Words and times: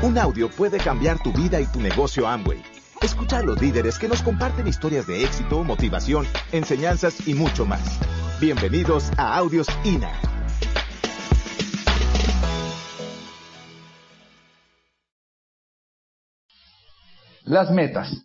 Un 0.00 0.16
audio 0.16 0.48
puede 0.48 0.78
cambiar 0.78 1.20
tu 1.20 1.32
vida 1.32 1.60
y 1.60 1.66
tu 1.66 1.80
negocio 1.80 2.28
Amway. 2.28 2.62
Escucha 3.02 3.38
a 3.38 3.42
los 3.42 3.60
líderes 3.60 3.98
que 3.98 4.06
nos 4.06 4.22
comparten 4.22 4.68
historias 4.68 5.08
de 5.08 5.24
éxito, 5.24 5.64
motivación, 5.64 6.24
enseñanzas 6.52 7.26
y 7.26 7.34
mucho 7.34 7.66
más. 7.66 7.98
Bienvenidos 8.40 9.10
a 9.16 9.36
Audios 9.36 9.66
INA. 9.82 10.12
Las 17.42 17.72
metas. 17.72 18.24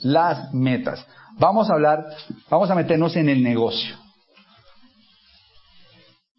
Las 0.00 0.52
metas. 0.52 1.06
Vamos 1.38 1.70
a 1.70 1.74
hablar, 1.74 2.04
vamos 2.50 2.68
a 2.72 2.74
meternos 2.74 3.14
en 3.14 3.28
el 3.28 3.40
negocio. 3.40 3.94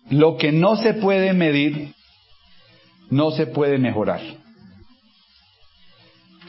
Lo 0.09 0.35
que 0.35 0.51
no 0.51 0.75
se 0.75 0.95
puede 0.95 1.31
medir, 1.31 1.95
no 3.09 3.31
se 3.31 3.47
puede 3.47 3.77
mejorar. 3.77 4.21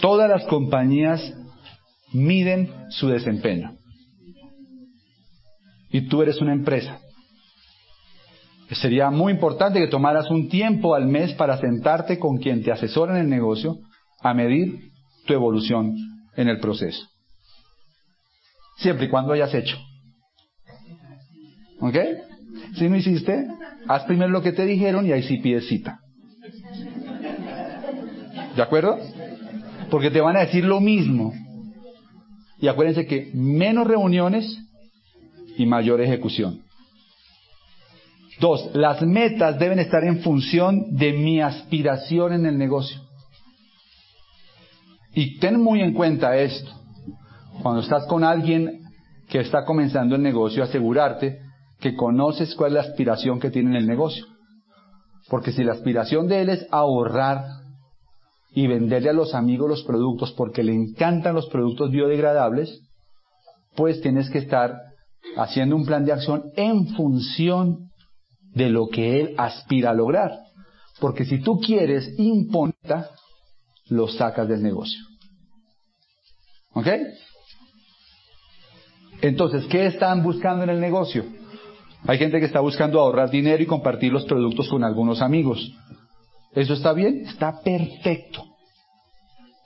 Todas 0.00 0.28
las 0.28 0.44
compañías 0.44 1.34
miden 2.12 2.72
su 2.90 3.08
desempeño. 3.08 3.76
Y 5.90 6.08
tú 6.08 6.22
eres 6.22 6.40
una 6.40 6.52
empresa. 6.52 6.98
Sería 8.70 9.10
muy 9.10 9.32
importante 9.32 9.78
que 9.78 9.88
tomaras 9.88 10.30
un 10.30 10.48
tiempo 10.48 10.94
al 10.94 11.06
mes 11.06 11.32
para 11.34 11.58
sentarte 11.58 12.18
con 12.18 12.38
quien 12.38 12.62
te 12.62 12.72
asesora 12.72 13.14
en 13.14 13.24
el 13.24 13.30
negocio 13.30 13.78
a 14.20 14.34
medir 14.34 14.90
tu 15.26 15.32
evolución 15.32 15.94
en 16.36 16.48
el 16.48 16.58
proceso. 16.58 17.06
Siempre 18.76 19.06
y 19.06 19.08
cuando 19.10 19.32
hayas 19.32 19.54
hecho. 19.54 19.76
¿Ok? 21.80 21.96
Si 22.76 22.88
no 22.88 22.96
hiciste, 22.96 23.46
haz 23.86 24.04
primero 24.04 24.30
lo 24.30 24.42
que 24.42 24.52
te 24.52 24.64
dijeron 24.64 25.06
y 25.06 25.12
ahí 25.12 25.22
sí 25.22 25.38
pides 25.38 25.68
cita. 25.68 26.00
¿De 28.56 28.62
acuerdo? 28.62 28.98
Porque 29.90 30.10
te 30.10 30.20
van 30.20 30.36
a 30.36 30.40
decir 30.40 30.64
lo 30.64 30.80
mismo. 30.80 31.32
Y 32.58 32.68
acuérdense 32.68 33.06
que 33.06 33.30
menos 33.34 33.86
reuniones 33.86 34.58
y 35.56 35.66
mayor 35.66 36.00
ejecución. 36.00 36.62
Dos, 38.40 38.70
las 38.74 39.02
metas 39.02 39.58
deben 39.58 39.78
estar 39.78 40.02
en 40.04 40.20
función 40.20 40.96
de 40.96 41.12
mi 41.12 41.40
aspiración 41.40 42.32
en 42.32 42.46
el 42.46 42.58
negocio. 42.58 43.00
Y 45.14 45.38
ten 45.38 45.60
muy 45.60 45.80
en 45.80 45.94
cuenta 45.94 46.36
esto. 46.36 46.70
Cuando 47.62 47.80
estás 47.80 48.06
con 48.06 48.24
alguien 48.24 48.82
que 49.28 49.40
está 49.40 49.64
comenzando 49.64 50.16
el 50.16 50.22
negocio, 50.22 50.64
asegurarte 50.64 51.38
que 51.80 51.94
conoces 51.94 52.54
cuál 52.54 52.72
es 52.72 52.74
la 52.74 52.90
aspiración 52.90 53.38
que 53.38 53.50
tiene 53.50 53.70
en 53.70 53.76
el 53.76 53.86
negocio. 53.86 54.26
Porque 55.28 55.52
si 55.52 55.62
la 55.62 55.72
aspiración 55.72 56.26
de 56.26 56.42
él 56.42 56.48
es 56.48 56.66
ahorrar 56.70 57.63
y 58.54 58.66
venderle 58.66 59.10
a 59.10 59.14
los 59.14 59.34
amigos 59.34 59.68
los 59.68 59.82
productos 59.82 60.32
porque 60.32 60.62
le 60.62 60.72
encantan 60.72 61.34
los 61.34 61.48
productos 61.48 61.90
biodegradables, 61.90 62.80
pues 63.74 64.00
tienes 64.00 64.30
que 64.30 64.38
estar 64.38 64.78
haciendo 65.36 65.74
un 65.74 65.84
plan 65.84 66.04
de 66.04 66.12
acción 66.12 66.44
en 66.56 66.88
función 66.94 67.90
de 68.54 68.70
lo 68.70 68.88
que 68.88 69.20
él 69.20 69.34
aspira 69.36 69.90
a 69.90 69.94
lograr. 69.94 70.30
Porque 71.00 71.24
si 71.24 71.40
tú 71.40 71.58
quieres 71.58 72.14
imponer, 72.18 72.74
lo 73.88 74.06
sacas 74.06 74.48
del 74.48 74.62
negocio. 74.62 75.00
¿Ok? 76.74 76.86
Entonces, 79.20 79.64
¿qué 79.66 79.86
están 79.86 80.22
buscando 80.22 80.64
en 80.64 80.70
el 80.70 80.80
negocio? 80.80 81.24
Hay 82.06 82.18
gente 82.18 82.38
que 82.38 82.46
está 82.46 82.60
buscando 82.60 83.00
ahorrar 83.00 83.30
dinero 83.30 83.62
y 83.62 83.66
compartir 83.66 84.12
los 84.12 84.26
productos 84.26 84.68
con 84.68 84.84
algunos 84.84 85.22
amigos. 85.22 85.72
¿Eso 86.54 86.74
está 86.74 86.92
bien? 86.92 87.26
Está 87.26 87.60
perfecto. 87.62 88.44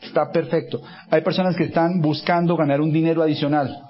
Está 0.01 0.31
perfecto. 0.31 0.81
Hay 1.11 1.23
personas 1.23 1.57
que 1.57 1.65
están 1.65 2.01
buscando 2.01 2.57
ganar 2.57 2.81
un 2.81 2.93
dinero 2.93 3.23
adicional. 3.23 3.83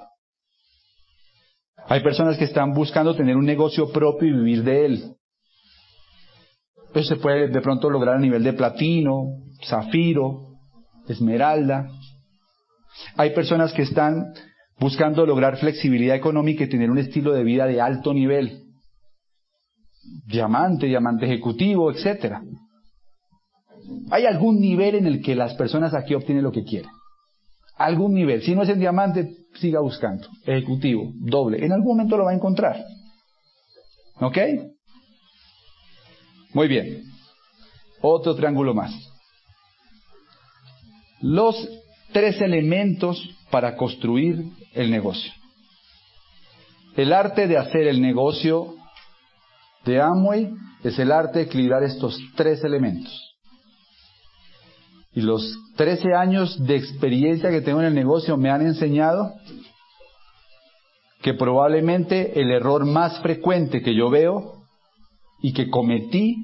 Hay 1.87 2.03
personas 2.03 2.37
que 2.37 2.45
están 2.45 2.73
buscando 2.73 3.15
tener 3.15 3.37
un 3.37 3.47
negocio 3.47 3.91
propio 3.91 4.29
y 4.29 4.33
vivir 4.33 4.63
de 4.65 4.85
él. 4.85 5.15
Eso 6.95 7.15
se 7.15 7.17
puede 7.17 7.49
de 7.49 7.61
pronto 7.61 7.89
lograr 7.89 8.17
a 8.17 8.21
nivel 8.21 8.43
de 8.43 8.53
platino, 8.53 9.25
zafiro, 9.67 10.55
esmeralda. 11.07 11.89
Hay 13.17 13.31
personas 13.31 13.73
que 13.73 13.83
están 13.83 14.33
buscando 14.79 15.25
lograr 15.25 15.57
flexibilidad 15.59 16.17
económica 16.17 16.65
y 16.65 16.69
tener 16.69 16.91
un 16.91 16.99
estilo 16.99 17.33
de 17.33 17.45
vida 17.45 17.67
de 17.67 17.81
alto 17.81 18.13
nivel. 18.13 18.65
Diamante, 20.27 20.87
diamante 20.87 21.27
ejecutivo, 21.27 21.91
etcétera. 21.91 22.43
Hay 24.11 24.27
algún 24.27 24.61
nivel 24.61 24.95
en 24.95 25.07
el 25.07 25.23
que 25.23 25.35
las 25.35 25.55
personas 25.55 25.95
aquí 25.95 26.15
obtienen 26.15 26.45
lo 26.45 26.53
que 26.53 26.65
quieren. 26.65 26.91
Algún 27.77 28.15
nivel. 28.15 28.43
Si 28.43 28.55
no 28.55 28.63
es 28.63 28.69
en 28.69 28.81
diamante, 28.81 29.37
siga 29.55 29.81
buscando. 29.81 30.29
Ejecutivo, 30.45 31.13
doble. 31.15 31.65
En 31.65 31.73
algún 31.73 31.97
momento 31.97 32.17
lo 32.17 32.25
va 32.25 32.33
a 32.33 32.35
encontrar. 32.35 32.85
¿Ok? 34.21 34.39
Muy 36.55 36.69
bien. 36.69 37.05
Otro 38.01 38.35
triángulo 38.35 38.75
más. 38.75 38.93
Los 41.21 41.69
tres 42.13 42.41
elementos 42.41 43.23
para 43.51 43.77
construir 43.77 44.45
el 44.75 44.91
negocio. 44.91 45.33
El 46.97 47.13
arte 47.13 47.47
de 47.47 47.57
hacer 47.57 47.87
el 47.87 48.01
negocio 48.01 48.75
de 49.85 50.01
Amway 50.01 50.51
es 50.83 50.99
el 50.99 51.13
arte 51.13 51.41
de 51.41 51.45
equilibrar 51.45 51.83
estos 51.83 52.19
tres 52.35 52.63
elementos. 52.65 53.28
Y 55.19 55.21
los 55.21 55.43
13 55.75 56.15
años 56.15 56.65
de 56.65 56.77
experiencia 56.77 57.51
que 57.51 57.61
tengo 57.61 57.81
en 57.81 57.87
el 57.87 57.95
negocio 57.97 58.37
me 58.37 58.51
han 58.51 58.65
enseñado 58.65 59.33
que 61.23 61.35
probablemente 61.35 62.41
el 62.41 62.53
error 62.53 62.87
más 62.87 63.19
frecuente 63.21 63.83
que 63.83 63.97
yo 63.97 64.11
veo 64.11 64.63
y 65.43 65.53
que 65.55 65.71
cometí 65.71 66.37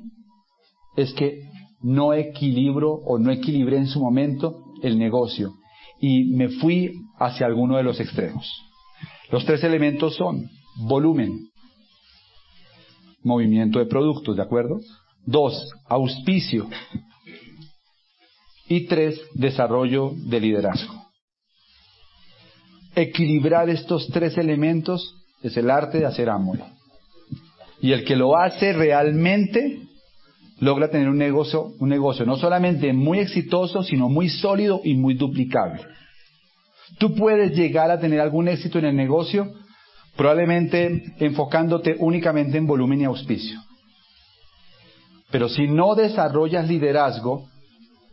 es 0.96 1.12
que 1.12 1.42
no 1.82 2.14
equilibro 2.14 2.94
o 2.94 3.16
no 3.20 3.30
equilibré 3.30 3.76
en 3.76 3.86
su 3.86 4.00
momento 4.00 4.64
el 4.82 4.98
negocio 4.98 5.52
y 6.00 6.32
me 6.34 6.48
fui 6.48 6.94
hacia 7.20 7.46
alguno 7.46 7.76
de 7.76 7.84
los 7.84 8.00
extremos. 8.00 8.44
Los 9.30 9.44
tres 9.44 9.62
elementos 9.62 10.16
son 10.16 10.50
volumen, 10.78 11.48
movimiento 13.22 13.78
de 13.78 13.86
productos, 13.86 14.34
¿de 14.34 14.42
acuerdo? 14.42 14.80
Dos, 15.24 15.70
auspicio. 15.86 16.68
Y 18.68 18.86
tres, 18.86 19.20
desarrollo 19.34 20.12
de 20.14 20.40
liderazgo. 20.40 20.94
Equilibrar 22.94 23.68
estos 23.68 24.08
tres 24.08 24.38
elementos 24.38 25.14
es 25.42 25.56
el 25.56 25.70
arte 25.70 25.98
de 25.98 26.06
hacer 26.06 26.30
amor. 26.30 26.60
Y 27.80 27.92
el 27.92 28.04
que 28.04 28.16
lo 28.16 28.36
hace 28.36 28.72
realmente 28.72 29.80
logra 30.60 30.88
tener 30.88 31.08
un 31.08 31.18
negocio, 31.18 31.72
un 31.78 31.88
negocio 31.88 32.24
no 32.24 32.36
solamente 32.36 32.92
muy 32.92 33.18
exitoso, 33.18 33.82
sino 33.82 34.08
muy 34.08 34.28
sólido 34.28 34.80
y 34.84 34.94
muy 34.94 35.14
duplicable. 35.14 35.82
Tú 36.98 37.14
puedes 37.14 37.56
llegar 37.56 37.90
a 37.90 38.00
tener 38.00 38.20
algún 38.20 38.48
éxito 38.48 38.78
en 38.78 38.86
el 38.86 38.96
negocio 38.96 39.52
probablemente 40.16 41.02
enfocándote 41.18 41.96
únicamente 41.98 42.56
en 42.56 42.66
volumen 42.66 43.00
y 43.00 43.04
auspicio. 43.04 43.60
Pero 45.30 45.48
si 45.48 45.66
no 45.66 45.94
desarrollas 45.94 46.68
liderazgo, 46.68 47.48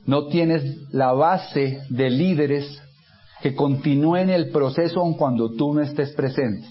no 0.05 0.27
tienes 0.27 0.91
la 0.91 1.13
base 1.13 1.81
de 1.89 2.09
líderes 2.09 2.81
que 3.41 3.55
continúen 3.55 4.29
el 4.29 4.49
proceso 4.49 4.99
aun 4.99 5.15
cuando 5.15 5.51
tú 5.55 5.73
no 5.73 5.81
estés 5.81 6.13
presente. 6.13 6.67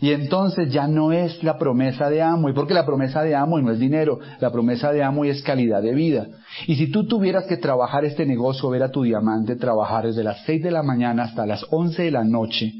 Y 0.00 0.12
entonces 0.12 0.72
ya 0.72 0.86
no 0.86 1.10
es 1.10 1.42
la 1.42 1.58
promesa 1.58 2.08
de 2.08 2.22
amo, 2.22 2.48
y 2.48 2.52
porque 2.52 2.74
la 2.74 2.86
promesa 2.86 3.22
de 3.22 3.34
amo 3.34 3.60
no 3.60 3.72
es 3.72 3.80
dinero, 3.80 4.20
la 4.38 4.52
promesa 4.52 4.92
de 4.92 5.02
amo 5.02 5.24
es 5.24 5.42
calidad 5.42 5.82
de 5.82 5.92
vida. 5.92 6.28
Y 6.68 6.76
si 6.76 6.92
tú 6.92 7.08
tuvieras 7.08 7.46
que 7.46 7.56
trabajar 7.56 8.04
este 8.04 8.24
negocio, 8.24 8.70
ver 8.70 8.84
a 8.84 8.92
tu 8.92 9.02
diamante 9.02 9.56
trabajar 9.56 10.06
desde 10.06 10.22
las 10.22 10.44
6 10.44 10.62
de 10.62 10.70
la 10.70 10.84
mañana 10.84 11.24
hasta 11.24 11.46
las 11.46 11.66
11 11.70 12.00
de 12.00 12.10
la 12.12 12.22
noche, 12.22 12.72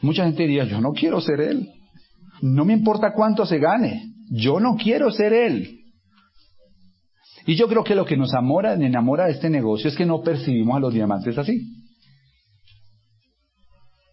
mucha 0.00 0.24
gente 0.24 0.44
diría, 0.44 0.64
yo 0.64 0.80
no 0.80 0.92
quiero 0.92 1.20
ser 1.20 1.40
él. 1.40 1.68
No 2.40 2.64
me 2.64 2.72
importa 2.72 3.12
cuánto 3.12 3.44
se 3.46 3.58
gane, 3.58 4.14
yo 4.30 4.60
no 4.60 4.76
quiero 4.76 5.10
ser 5.10 5.32
él. 5.32 5.79
Y 7.46 7.56
yo 7.56 7.68
creo 7.68 7.84
que 7.84 7.94
lo 7.94 8.04
que 8.04 8.16
nos 8.16 8.32
enamora, 8.32 8.74
enamora 8.74 9.26
de 9.26 9.32
este 9.32 9.50
negocio 9.50 9.88
es 9.88 9.96
que 9.96 10.06
no 10.06 10.22
percibimos 10.22 10.76
a 10.76 10.80
los 10.80 10.92
diamantes 10.92 11.38
así 11.38 11.80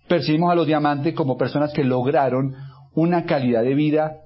percibimos 0.07 0.51
a 0.51 0.55
los 0.55 0.67
diamantes 0.67 1.13
como 1.13 1.37
personas 1.37 1.73
que 1.73 1.83
lograron 1.83 2.55
una 2.93 3.25
calidad 3.25 3.63
de 3.63 3.75
vida 3.75 4.17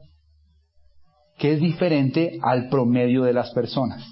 que 1.37 1.53
es 1.53 1.59
diferente 1.59 2.39
al 2.41 2.69
promedio 2.69 3.23
de 3.23 3.33
las 3.33 3.51
personas. 3.51 4.05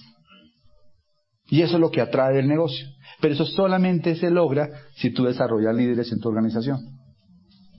Y 1.48 1.62
eso 1.62 1.76
es 1.76 1.80
lo 1.80 1.92
que 1.92 2.02
atrae 2.02 2.36
del 2.36 2.48
negocio. 2.48 2.88
Pero 3.22 3.34
eso 3.34 3.46
solamente 3.46 4.16
se 4.16 4.30
logra 4.30 4.70
si 4.96 5.12
tú 5.12 5.26
desarrollas 5.26 5.76
líderes 5.76 6.12
en 6.12 6.20
tu 6.20 6.30
organización. 6.30 6.80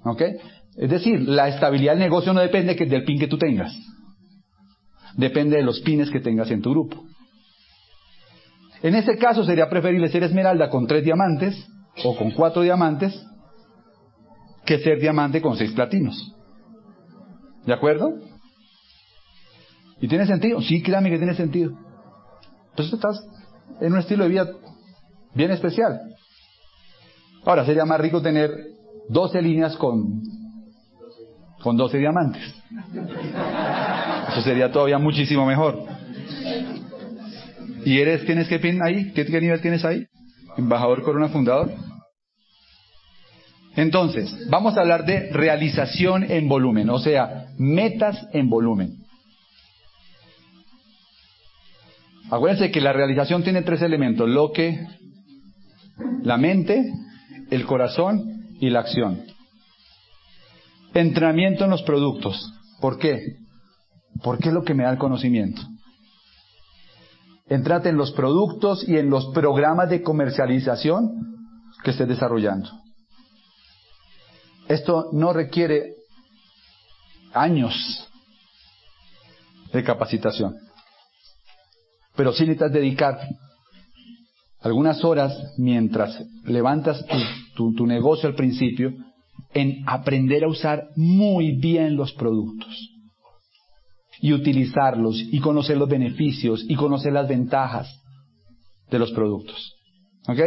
¿Ok? 0.04 0.22
Es 0.76 0.90
decir, 0.90 1.20
la 1.20 1.48
estabilidad 1.48 1.92
del 1.92 2.00
negocio 2.00 2.32
no 2.32 2.40
depende 2.40 2.74
del 2.74 3.04
PIN 3.04 3.18
que 3.18 3.26
tú 3.26 3.38
tengas. 3.38 3.74
Depende 5.16 5.56
de 5.56 5.62
los 5.62 5.80
pines 5.80 6.10
que 6.10 6.20
tengas 6.20 6.50
en 6.50 6.62
tu 6.62 6.70
grupo. 6.70 7.04
En 8.82 8.94
ese 8.94 9.16
caso 9.18 9.44
sería 9.44 9.68
preferible 9.68 10.08
ser 10.08 10.22
esmeralda 10.22 10.70
con 10.70 10.86
tres 10.86 11.04
diamantes 11.04 11.66
o 12.04 12.16
con 12.16 12.30
cuatro 12.30 12.62
diamantes 12.62 13.26
que 14.64 14.78
ser 14.78 15.00
diamante 15.00 15.42
con 15.42 15.56
seis 15.56 15.72
platinos. 15.72 16.34
¿De 17.66 17.74
acuerdo? 17.74 18.14
¿Y 20.00 20.08
tiene 20.08 20.26
sentido? 20.26 20.60
Sí, 20.62 20.82
créame 20.82 21.10
que 21.10 21.18
tiene 21.18 21.34
sentido. 21.34 21.72
Entonces 22.70 22.94
estás 22.94 23.22
en 23.80 23.92
un 23.92 23.98
estilo 23.98 24.24
de 24.24 24.30
vida 24.30 24.48
bien 25.34 25.50
especial. 25.50 26.00
Ahora, 27.44 27.64
sería 27.64 27.84
más 27.84 28.00
rico 28.00 28.22
tener 28.22 28.50
12 29.08 29.42
líneas 29.42 29.76
con, 29.76 30.22
con 31.62 31.76
12 31.76 31.98
diamantes. 31.98 32.54
Eso 34.30 34.42
sería 34.42 34.70
todavía 34.70 34.98
muchísimo 34.98 35.44
mejor. 35.44 35.84
¿Y 37.84 37.98
eres, 37.98 38.24
tienes 38.26 38.48
qué 38.48 38.58
pin 38.58 38.80
ahí? 38.82 39.12
¿Qué, 39.12 39.24
¿Qué 39.26 39.40
nivel 39.40 39.60
tienes 39.60 39.84
ahí? 39.84 40.06
Embajador 40.56 41.02
Corona 41.02 41.28
Fundador. 41.28 41.72
Entonces, 43.76 44.48
vamos 44.48 44.76
a 44.76 44.80
hablar 44.80 45.04
de 45.04 45.30
realización 45.30 46.30
en 46.30 46.48
volumen, 46.48 46.90
o 46.90 46.98
sea, 46.98 47.46
metas 47.56 48.26
en 48.32 48.48
volumen. 48.50 48.98
Acuérdense 52.30 52.70
que 52.70 52.80
la 52.80 52.92
realización 52.92 53.42
tiene 53.42 53.62
tres 53.62 53.82
elementos, 53.82 54.28
lo 54.28 54.52
que, 54.52 54.86
la 56.22 56.36
mente, 56.36 56.92
el 57.50 57.64
corazón 57.66 58.54
y 58.60 58.70
la 58.70 58.80
acción. 58.80 59.22
Entrenamiento 60.94 61.64
en 61.64 61.70
los 61.70 61.82
productos. 61.82 62.52
¿Por 62.80 62.98
qué? 62.98 63.39
Porque 64.22 64.48
es 64.48 64.54
lo 64.54 64.64
que 64.64 64.74
me 64.74 64.84
da 64.84 64.90
el 64.90 64.98
conocimiento. 64.98 65.62
Entrate 67.48 67.88
en 67.88 67.96
los 67.96 68.12
productos 68.12 68.88
y 68.88 68.96
en 68.96 69.10
los 69.10 69.26
programas 69.32 69.90
de 69.90 70.02
comercialización 70.02 71.36
que 71.82 71.90
estés 71.90 72.06
desarrollando. 72.06 72.70
Esto 74.68 75.08
no 75.12 75.32
requiere 75.32 75.94
años 77.32 77.74
de 79.72 79.82
capacitación, 79.82 80.54
pero 82.14 82.32
sí 82.32 82.42
necesitas 82.42 82.72
dedicar 82.72 83.18
algunas 84.60 85.02
horas 85.04 85.32
mientras 85.58 86.22
levantas 86.44 87.04
tu, 87.56 87.74
tu, 87.74 87.86
negocio 87.86 88.28
al 88.28 88.34
principio 88.34 88.92
en 89.54 89.82
aprender 89.86 90.44
a 90.44 90.48
usar 90.48 90.88
muy 90.96 91.58
bien 91.58 91.96
los 91.96 92.12
productos 92.12 92.89
y 94.20 94.32
utilizarlos 94.32 95.20
y 95.30 95.38
conocer 95.40 95.76
los 95.76 95.88
beneficios 95.88 96.64
y 96.68 96.74
conocer 96.74 97.12
las 97.12 97.28
ventajas 97.28 98.00
de 98.90 98.98
los 98.98 99.12
productos. 99.12 99.74
¿Ok? 100.28 100.40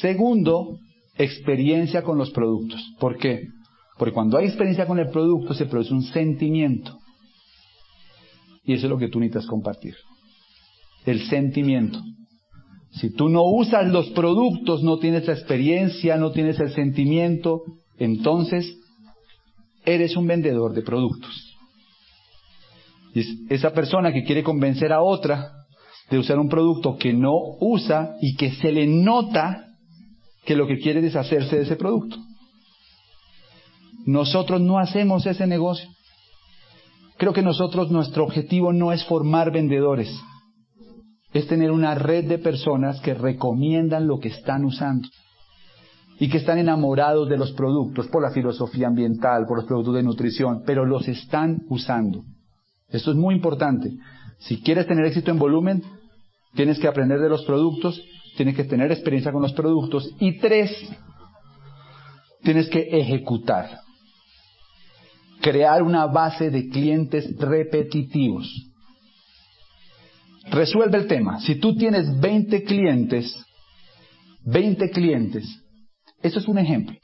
Segundo, 0.00 0.78
experiencia 1.16 2.02
con 2.02 2.18
los 2.18 2.30
productos. 2.30 2.80
¿Por 2.98 3.16
qué? 3.16 3.46
Porque 3.98 4.14
cuando 4.14 4.38
hay 4.38 4.46
experiencia 4.46 4.86
con 4.86 4.98
el 4.98 5.10
producto 5.10 5.54
se 5.54 5.66
produce 5.66 5.92
un 5.92 6.02
sentimiento. 6.02 6.98
Y 8.64 8.74
eso 8.74 8.86
es 8.86 8.90
lo 8.90 8.98
que 8.98 9.08
tú 9.08 9.18
necesitas 9.18 9.46
compartir. 9.46 9.94
El 11.06 11.22
sentimiento. 11.22 12.00
Si 12.92 13.12
tú 13.12 13.28
no 13.28 13.44
usas 13.44 13.90
los 13.90 14.10
productos, 14.10 14.82
no 14.82 14.98
tienes 14.98 15.26
la 15.26 15.34
experiencia, 15.34 16.16
no 16.16 16.32
tienes 16.32 16.58
el 16.60 16.70
sentimiento, 16.72 17.62
entonces 17.96 18.76
eres 19.84 20.16
un 20.16 20.26
vendedor 20.26 20.74
de 20.74 20.82
productos. 20.82 21.47
Y 23.14 23.52
esa 23.52 23.72
persona 23.72 24.12
que 24.12 24.24
quiere 24.24 24.42
convencer 24.42 24.92
a 24.92 25.02
otra 25.02 25.52
de 26.10 26.18
usar 26.18 26.38
un 26.38 26.48
producto 26.48 26.96
que 26.96 27.12
no 27.12 27.32
usa 27.60 28.16
y 28.20 28.36
que 28.36 28.52
se 28.52 28.72
le 28.72 28.86
nota 28.86 29.66
que 30.44 30.56
lo 30.56 30.66
que 30.66 30.78
quiere 30.78 31.00
es 31.00 31.06
deshacerse 31.06 31.56
de 31.56 31.62
ese 31.62 31.76
producto. 31.76 32.16
Nosotros 34.06 34.60
no 34.60 34.78
hacemos 34.78 35.26
ese 35.26 35.46
negocio. 35.46 35.88
Creo 37.18 37.32
que 37.32 37.42
nosotros, 37.42 37.90
nuestro 37.90 38.24
objetivo 38.24 38.72
no 38.72 38.92
es 38.92 39.04
formar 39.04 39.52
vendedores, 39.52 40.08
es 41.32 41.46
tener 41.48 41.70
una 41.70 41.94
red 41.94 42.26
de 42.26 42.38
personas 42.38 43.00
que 43.00 43.12
recomiendan 43.12 44.06
lo 44.06 44.18
que 44.18 44.28
están 44.28 44.64
usando 44.64 45.08
y 46.18 46.28
que 46.28 46.38
están 46.38 46.58
enamorados 46.58 47.28
de 47.28 47.36
los 47.36 47.52
productos 47.52 48.06
por 48.08 48.22
la 48.22 48.30
filosofía 48.30 48.86
ambiental, 48.86 49.44
por 49.46 49.58
los 49.58 49.66
productos 49.66 49.96
de 49.96 50.02
nutrición, 50.02 50.62
pero 50.64 50.86
los 50.86 51.06
están 51.08 51.58
usando. 51.68 52.22
Esto 52.90 53.10
es 53.10 53.16
muy 53.16 53.34
importante. 53.34 53.90
Si 54.38 54.60
quieres 54.60 54.86
tener 54.86 55.04
éxito 55.04 55.30
en 55.30 55.38
volumen, 55.38 55.82
tienes 56.54 56.78
que 56.78 56.88
aprender 56.88 57.20
de 57.20 57.28
los 57.28 57.44
productos 57.44 58.02
tienes 58.38 58.54
que 58.54 58.64
tener 58.64 58.90
experiencia 58.92 59.32
con 59.32 59.42
los 59.42 59.52
productos. 59.52 60.08
Y 60.20 60.38
tres, 60.38 60.70
tienes 62.42 62.68
que 62.68 62.80
ejecutar. 62.80 63.80
Crear 65.40 65.82
una 65.82 66.06
base 66.06 66.48
de 66.48 66.68
clientes 66.68 67.36
repetitivos. 67.36 68.48
Resuelve 70.50 70.98
el 70.98 71.08
tema. 71.08 71.40
Si 71.40 71.56
tú 71.56 71.76
tienes 71.76 72.18
20 72.20 72.62
clientes, 72.62 73.36
20 74.44 74.88
clientes, 74.90 75.44
eso 76.22 76.38
es 76.38 76.46
un 76.46 76.58
ejemplo. 76.58 76.96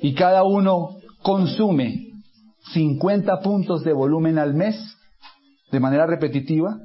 Y 0.00 0.14
cada 0.14 0.44
uno 0.44 0.96
consume 1.22 2.08
50 2.72 3.40
puntos 3.40 3.84
de 3.84 3.92
volumen 3.92 4.38
al 4.38 4.54
mes 4.54 4.76
de 5.74 5.80
manera 5.80 6.06
repetitiva, 6.06 6.78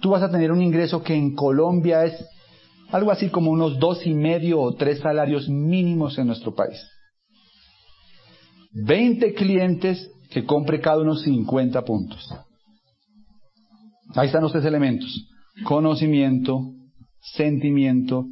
tú 0.00 0.10
vas 0.10 0.22
a 0.22 0.30
tener 0.30 0.52
un 0.52 0.62
ingreso 0.62 1.02
que 1.02 1.16
en 1.16 1.34
Colombia 1.34 2.04
es 2.04 2.24
algo 2.92 3.10
así 3.10 3.28
como 3.28 3.50
unos 3.50 3.80
dos 3.80 4.06
y 4.06 4.14
medio 4.14 4.60
o 4.60 4.76
tres 4.76 5.00
salarios 5.00 5.48
mínimos 5.48 6.16
en 6.16 6.28
nuestro 6.28 6.54
país. 6.54 6.80
Veinte 8.72 9.34
clientes 9.34 10.08
que 10.30 10.44
compre 10.44 10.80
cada 10.80 11.00
uno 11.00 11.16
50 11.16 11.84
puntos. 11.84 12.32
Ahí 14.14 14.26
están 14.26 14.42
los 14.42 14.52
tres 14.52 14.64
elementos. 14.64 15.28
Conocimiento, 15.64 16.72
sentimiento 17.20 18.26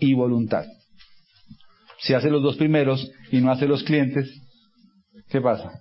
y 0.00 0.14
voluntad. 0.14 0.64
Si 2.00 2.12
hace 2.12 2.28
los 2.28 2.42
dos 2.42 2.56
primeros 2.56 3.08
y 3.30 3.40
no 3.40 3.52
hace 3.52 3.68
los 3.68 3.84
clientes, 3.84 4.28
¿qué 5.28 5.40
pasa? 5.40 5.80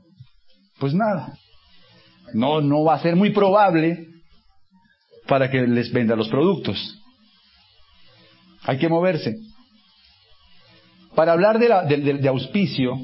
Pues 0.79 0.94
nada. 0.94 1.33
No, 2.33 2.62
no 2.62 2.83
va 2.83 2.95
a 2.95 3.02
ser 3.02 3.16
muy 3.16 3.31
probable 3.31 4.07
para 5.28 5.50
que 5.50 5.62
les 5.62 5.92
venda 5.92 6.16
los 6.16 6.28
productos. 6.28 7.00
Hay 8.64 8.78
que 8.78 8.90
moverse. 8.90 9.38
Para 11.16 11.33
hablar 11.33 11.59
de, 11.59 12.30
auspicio, 12.30 12.98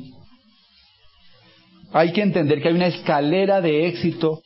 hay 1.91 2.11
que 2.13 2.21
entender 2.21 2.61
que 2.61 2.69
hay 2.69 2.73
una 2.73 2.87
escalera 2.87 3.61
de 3.61 3.87
éxito 3.87 4.41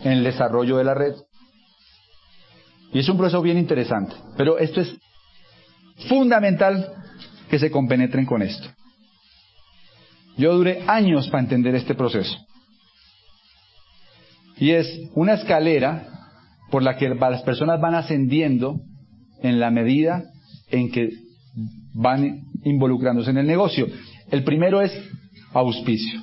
en 0.00 0.12
el 0.12 0.24
desarrollo 0.24 0.76
de 0.76 0.84
la 0.84 0.94
red. 0.94 1.14
Y 2.92 2.98
es 2.98 3.08
un 3.08 3.16
proceso 3.16 3.40
bien 3.40 3.58
interesante. 3.58 4.14
Pero 4.36 4.58
esto 4.58 4.80
es 4.80 4.94
fundamental 6.08 6.92
que 7.48 7.58
se 7.58 7.70
compenetren 7.70 8.26
con 8.26 8.42
esto. 8.42 8.68
Yo 10.36 10.54
duré 10.54 10.84
años 10.86 11.28
para 11.28 11.42
entender 11.42 11.74
este 11.74 11.94
proceso. 11.94 12.36
Y 14.62 14.70
es 14.70 15.10
una 15.16 15.34
escalera 15.34 16.06
por 16.70 16.84
la 16.84 16.96
que 16.96 17.08
las 17.08 17.42
personas 17.42 17.80
van 17.80 17.96
ascendiendo 17.96 18.80
en 19.42 19.58
la 19.58 19.72
medida 19.72 20.22
en 20.70 20.92
que 20.92 21.10
van 21.92 22.42
involucrándose 22.62 23.30
en 23.30 23.38
el 23.38 23.46
negocio. 23.48 23.88
El 24.30 24.44
primero 24.44 24.80
es 24.80 24.92
auspicio. 25.52 26.20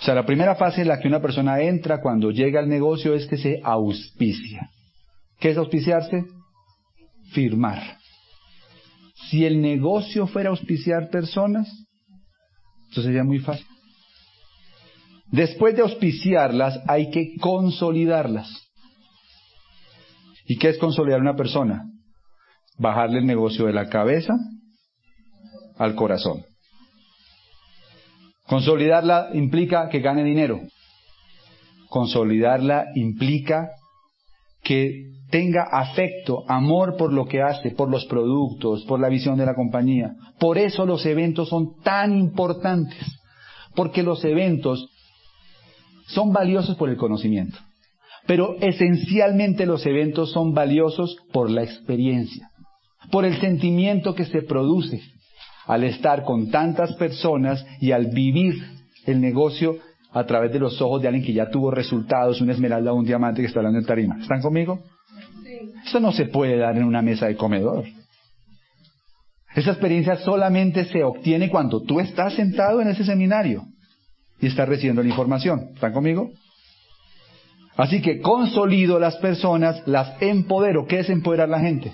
O 0.00 0.02
sea, 0.02 0.16
la 0.16 0.26
primera 0.26 0.56
fase 0.56 0.82
en 0.82 0.88
la 0.88 0.98
que 0.98 1.06
una 1.06 1.22
persona 1.22 1.60
entra 1.60 2.00
cuando 2.00 2.32
llega 2.32 2.58
al 2.58 2.68
negocio 2.68 3.14
es 3.14 3.28
que 3.28 3.36
se 3.36 3.60
auspicia. 3.62 4.68
¿Qué 5.38 5.50
es 5.50 5.58
auspiciarse? 5.58 6.24
Firmar. 7.30 7.98
Si 9.28 9.44
el 9.44 9.62
negocio 9.62 10.26
fuera 10.26 10.50
auspiciar 10.50 11.08
personas, 11.08 11.68
eso 12.90 13.00
sería 13.00 13.22
muy 13.22 13.38
fácil. 13.38 13.64
Después 15.30 15.76
de 15.76 15.82
auspiciarlas, 15.82 16.80
hay 16.88 17.10
que 17.10 17.36
consolidarlas. 17.40 18.48
¿Y 20.46 20.58
qué 20.58 20.70
es 20.70 20.78
consolidar 20.78 21.20
una 21.20 21.36
persona? 21.36 21.84
Bajarle 22.78 23.18
el 23.18 23.26
negocio 23.26 23.66
de 23.66 23.72
la 23.72 23.88
cabeza 23.88 24.34
al 25.78 25.94
corazón. 25.94 26.44
Consolidarla 28.46 29.30
implica 29.32 29.88
que 29.88 30.00
gane 30.00 30.24
dinero. 30.24 30.60
Consolidarla 31.88 32.86
implica 32.96 33.70
que 34.64 35.10
tenga 35.30 35.68
afecto, 35.70 36.42
amor 36.48 36.96
por 36.96 37.12
lo 37.12 37.26
que 37.26 37.40
hace, 37.40 37.70
por 37.70 37.88
los 37.88 38.04
productos, 38.06 38.84
por 38.84 38.98
la 38.98 39.08
visión 39.08 39.38
de 39.38 39.46
la 39.46 39.54
compañía. 39.54 40.14
Por 40.40 40.58
eso 40.58 40.84
los 40.84 41.06
eventos 41.06 41.48
son 41.48 41.80
tan 41.82 42.16
importantes, 42.16 42.98
porque 43.76 44.02
los 44.02 44.24
eventos 44.24 44.89
son 46.10 46.32
valiosos 46.32 46.76
por 46.76 46.88
el 46.88 46.96
conocimiento. 46.96 47.58
Pero 48.26 48.56
esencialmente 48.60 49.66
los 49.66 49.84
eventos 49.86 50.30
son 50.32 50.52
valiosos 50.52 51.16
por 51.32 51.50
la 51.50 51.62
experiencia, 51.62 52.50
por 53.10 53.24
el 53.24 53.40
sentimiento 53.40 54.14
que 54.14 54.24
se 54.24 54.42
produce 54.42 55.00
al 55.66 55.84
estar 55.84 56.24
con 56.24 56.50
tantas 56.50 56.94
personas 56.94 57.64
y 57.80 57.92
al 57.92 58.06
vivir 58.06 58.54
el 59.06 59.20
negocio 59.20 59.76
a 60.12 60.24
través 60.24 60.52
de 60.52 60.58
los 60.58 60.80
ojos 60.82 61.00
de 61.00 61.08
alguien 61.08 61.24
que 61.24 61.32
ya 61.32 61.50
tuvo 61.50 61.70
resultados, 61.70 62.40
una 62.40 62.52
esmeralda 62.52 62.92
o 62.92 62.96
un 62.96 63.04
diamante 63.04 63.40
que 63.40 63.46
está 63.46 63.60
hablando 63.60 63.78
en 63.78 63.86
tarima. 63.86 64.18
¿Están 64.20 64.42
conmigo? 64.42 64.80
Eso 65.84 66.00
no 66.00 66.12
se 66.12 66.26
puede 66.26 66.56
dar 66.56 66.76
en 66.76 66.84
una 66.84 67.02
mesa 67.02 67.26
de 67.26 67.36
comedor. 67.36 67.84
Esa 69.54 69.70
experiencia 69.70 70.16
solamente 70.16 70.84
se 70.84 71.02
obtiene 71.02 71.48
cuando 71.48 71.82
tú 71.82 72.00
estás 72.00 72.34
sentado 72.34 72.80
en 72.80 72.88
ese 72.88 73.04
seminario 73.04 73.64
y 74.40 74.46
estás 74.46 74.68
recibiendo 74.68 75.02
la 75.02 75.08
información. 75.08 75.70
¿Están 75.74 75.92
conmigo? 75.92 76.30
Así 77.76 78.02
que 78.02 78.20
consolido 78.20 78.98
las 78.98 79.16
personas, 79.16 79.82
las 79.86 80.20
empodero. 80.20 80.86
¿Qué 80.86 81.00
es 81.00 81.10
empoderar 81.10 81.48
a 81.48 81.52
la 81.52 81.60
gente? 81.60 81.92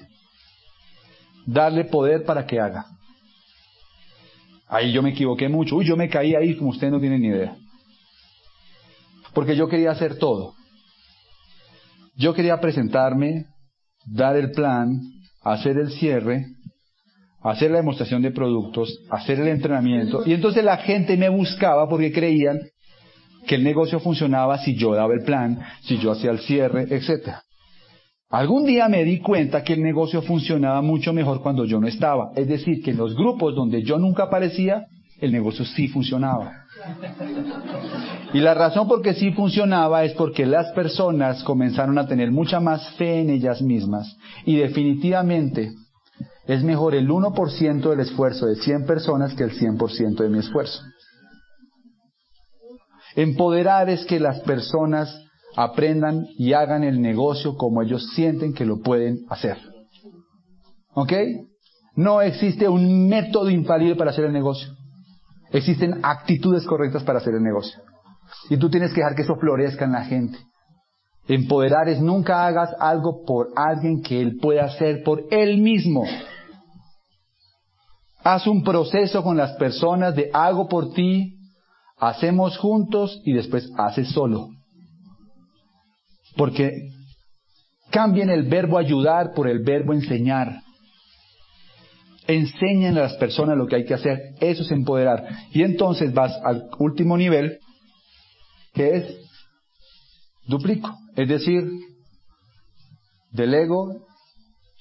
Darle 1.46 1.84
poder 1.84 2.24
para 2.24 2.46
que 2.46 2.60
haga. 2.60 2.86
Ahí 4.68 4.92
yo 4.92 5.02
me 5.02 5.10
equivoqué 5.10 5.48
mucho. 5.48 5.76
Uy, 5.76 5.86
yo 5.86 5.96
me 5.96 6.08
caí 6.08 6.34
ahí 6.34 6.56
como 6.56 6.70
ustedes 6.70 6.92
no 6.92 7.00
tienen 7.00 7.20
ni 7.20 7.28
idea. 7.28 7.56
Porque 9.32 9.54
yo 9.54 9.68
quería 9.68 9.92
hacer 9.92 10.18
todo. 10.18 10.54
Yo 12.16 12.34
quería 12.34 12.58
presentarme, 12.60 13.44
dar 14.06 14.36
el 14.36 14.52
plan, 14.52 15.00
hacer 15.42 15.76
el 15.78 15.90
cierre, 15.92 16.46
hacer 17.43 17.71
la 17.71 17.78
demostración 17.78 18.23
de 18.23 18.31
productos, 18.31 19.00
hacer 19.11 19.40
el 19.40 19.49
entrenamiento. 19.49 20.23
Y 20.26 20.33
entonces 20.33 20.64
la 20.64 20.78
gente 20.78 21.16
me 21.16 21.28
buscaba 21.28 21.88
porque 21.88 22.12
creían 22.12 22.61
que 23.47 23.55
el 23.55 23.64
negocio 23.64 24.00
funcionaba 24.00 24.59
si 24.59 24.75
yo 24.75 24.95
daba 24.95 25.14
el 25.14 25.23
plan, 25.23 25.61
si 25.83 25.99
yo 25.99 26.12
hacía 26.12 26.31
el 26.31 26.40
cierre, 26.40 26.87
etc. 26.90 27.37
Algún 28.28 28.66
día 28.66 28.88
me 28.88 29.05
di 29.05 29.21
cuenta 29.21 29.62
que 29.62 29.75
el 29.75 29.83
negocio 29.83 30.21
funcionaba 30.23 30.83
mucho 30.83 31.12
mejor 31.12 31.40
cuando 31.43 31.64
yo 31.64 31.81
no 31.81 31.87
estaba. 31.87 32.33
Es 32.35 32.49
decir, 32.49 32.83
que 32.83 32.90
en 32.90 32.97
los 32.97 33.14
grupos 33.14 33.55
donde 33.55 33.83
yo 33.83 33.99
nunca 33.99 34.25
aparecía, 34.25 34.87
el 35.21 35.33
negocio 35.33 35.64
sí 35.64 35.88
funcionaba. 35.88 36.64
Y 38.33 38.40
la 38.40 38.55
razón 38.55 38.88
por 38.88 39.00
qué 39.00 39.14
sí 39.14 39.31
funcionaba 39.31 40.05
es 40.05 40.12
porque 40.14 40.45
las 40.45 40.73
personas 40.73 41.43
comenzaron 41.45 41.99
a 41.99 42.07
tener 42.07 42.33
mucha 42.33 42.59
más 42.59 42.90
fe 42.97 43.21
en 43.21 43.31
ellas 43.31 43.62
mismas. 43.62 44.16
Y 44.45 44.57
definitivamente 44.57 45.73
es 46.46 46.62
mejor 46.62 46.94
el 46.94 47.08
1% 47.08 47.90
del 47.90 48.00
esfuerzo 48.00 48.46
de 48.46 48.56
100 48.56 48.86
personas 48.86 49.34
que 49.34 49.44
el 49.44 49.52
100% 49.52 50.16
de 50.16 50.28
mi 50.28 50.38
esfuerzo. 50.38 50.80
Empoderar 53.16 53.88
es 53.88 54.04
que 54.04 54.20
las 54.20 54.40
personas 54.40 55.22
aprendan 55.56 56.26
y 56.36 56.52
hagan 56.52 56.84
el 56.84 57.00
negocio 57.00 57.56
como 57.56 57.82
ellos 57.82 58.10
sienten 58.14 58.52
que 58.52 58.66
lo 58.66 58.80
pueden 58.80 59.24
hacer. 59.30 59.56
¿Ok? 60.94 61.12
No 61.94 62.20
existe 62.20 62.68
un 62.68 63.08
método 63.08 63.48
infalible 63.50 63.96
para 63.96 64.10
hacer 64.10 64.26
el 64.26 64.32
negocio. 64.32 64.68
Existen 65.50 66.00
actitudes 66.02 66.66
correctas 66.66 67.02
para 67.04 67.18
hacer 67.18 67.34
el 67.34 67.42
negocio. 67.42 67.80
Y 68.50 68.58
tú 68.58 68.68
tienes 68.68 68.92
que 68.92 69.00
dejar 69.00 69.14
que 69.14 69.22
eso 69.22 69.36
florezca 69.36 69.86
en 69.86 69.92
la 69.92 70.04
gente. 70.04 70.38
Empoderar 71.26 71.88
es 71.88 72.00
nunca 72.00 72.46
hagas 72.46 72.70
algo 72.78 73.24
por 73.24 73.48
alguien 73.56 74.02
que 74.02 74.20
él 74.20 74.36
pueda 74.40 74.64
hacer 74.64 75.02
por 75.02 75.24
él 75.30 75.58
mismo. 75.58 76.04
Haz 78.26 78.49
un 78.49 78.64
proceso 78.64 79.23
con 79.23 79.37
las 79.37 79.52
personas 79.52 80.16
de 80.16 80.33
hago 80.35 80.68
por 80.68 80.92
ti, 80.92 81.37
hacemos 81.97 82.59
juntos 82.59 83.23
y 83.25 83.33
después 83.33 83.71
haces 83.78 84.09
solo. 84.09 84.49
Porque 86.37 86.90
cambien 87.92 88.28
el 88.28 88.42
verbo 88.42 88.78
ayudar 88.78 89.33
por 89.33 89.47
el 89.47 89.62
verbo 89.62 89.92
enseñar. 89.92 90.61
Enseñen 92.26 92.99
a 92.99 93.02
las 93.02 93.14
personas 93.14 93.56
lo 93.56 93.68
que 93.68 93.76
hay 93.76 93.85
que 93.85 93.95
hacer. 93.95 94.35
Eso 94.40 94.64
es 94.64 94.73
empoderar. 94.73 95.25
Y 95.52 95.62
entonces 95.62 96.12
vas 96.12 96.37
al 96.45 96.68
último 96.80 97.16
nivel, 97.16 97.61
que 98.75 98.97
es 98.97 99.16
duplico. 100.49 100.99
Es 101.14 101.28
decir, 101.28 101.71
delego 103.30 104.04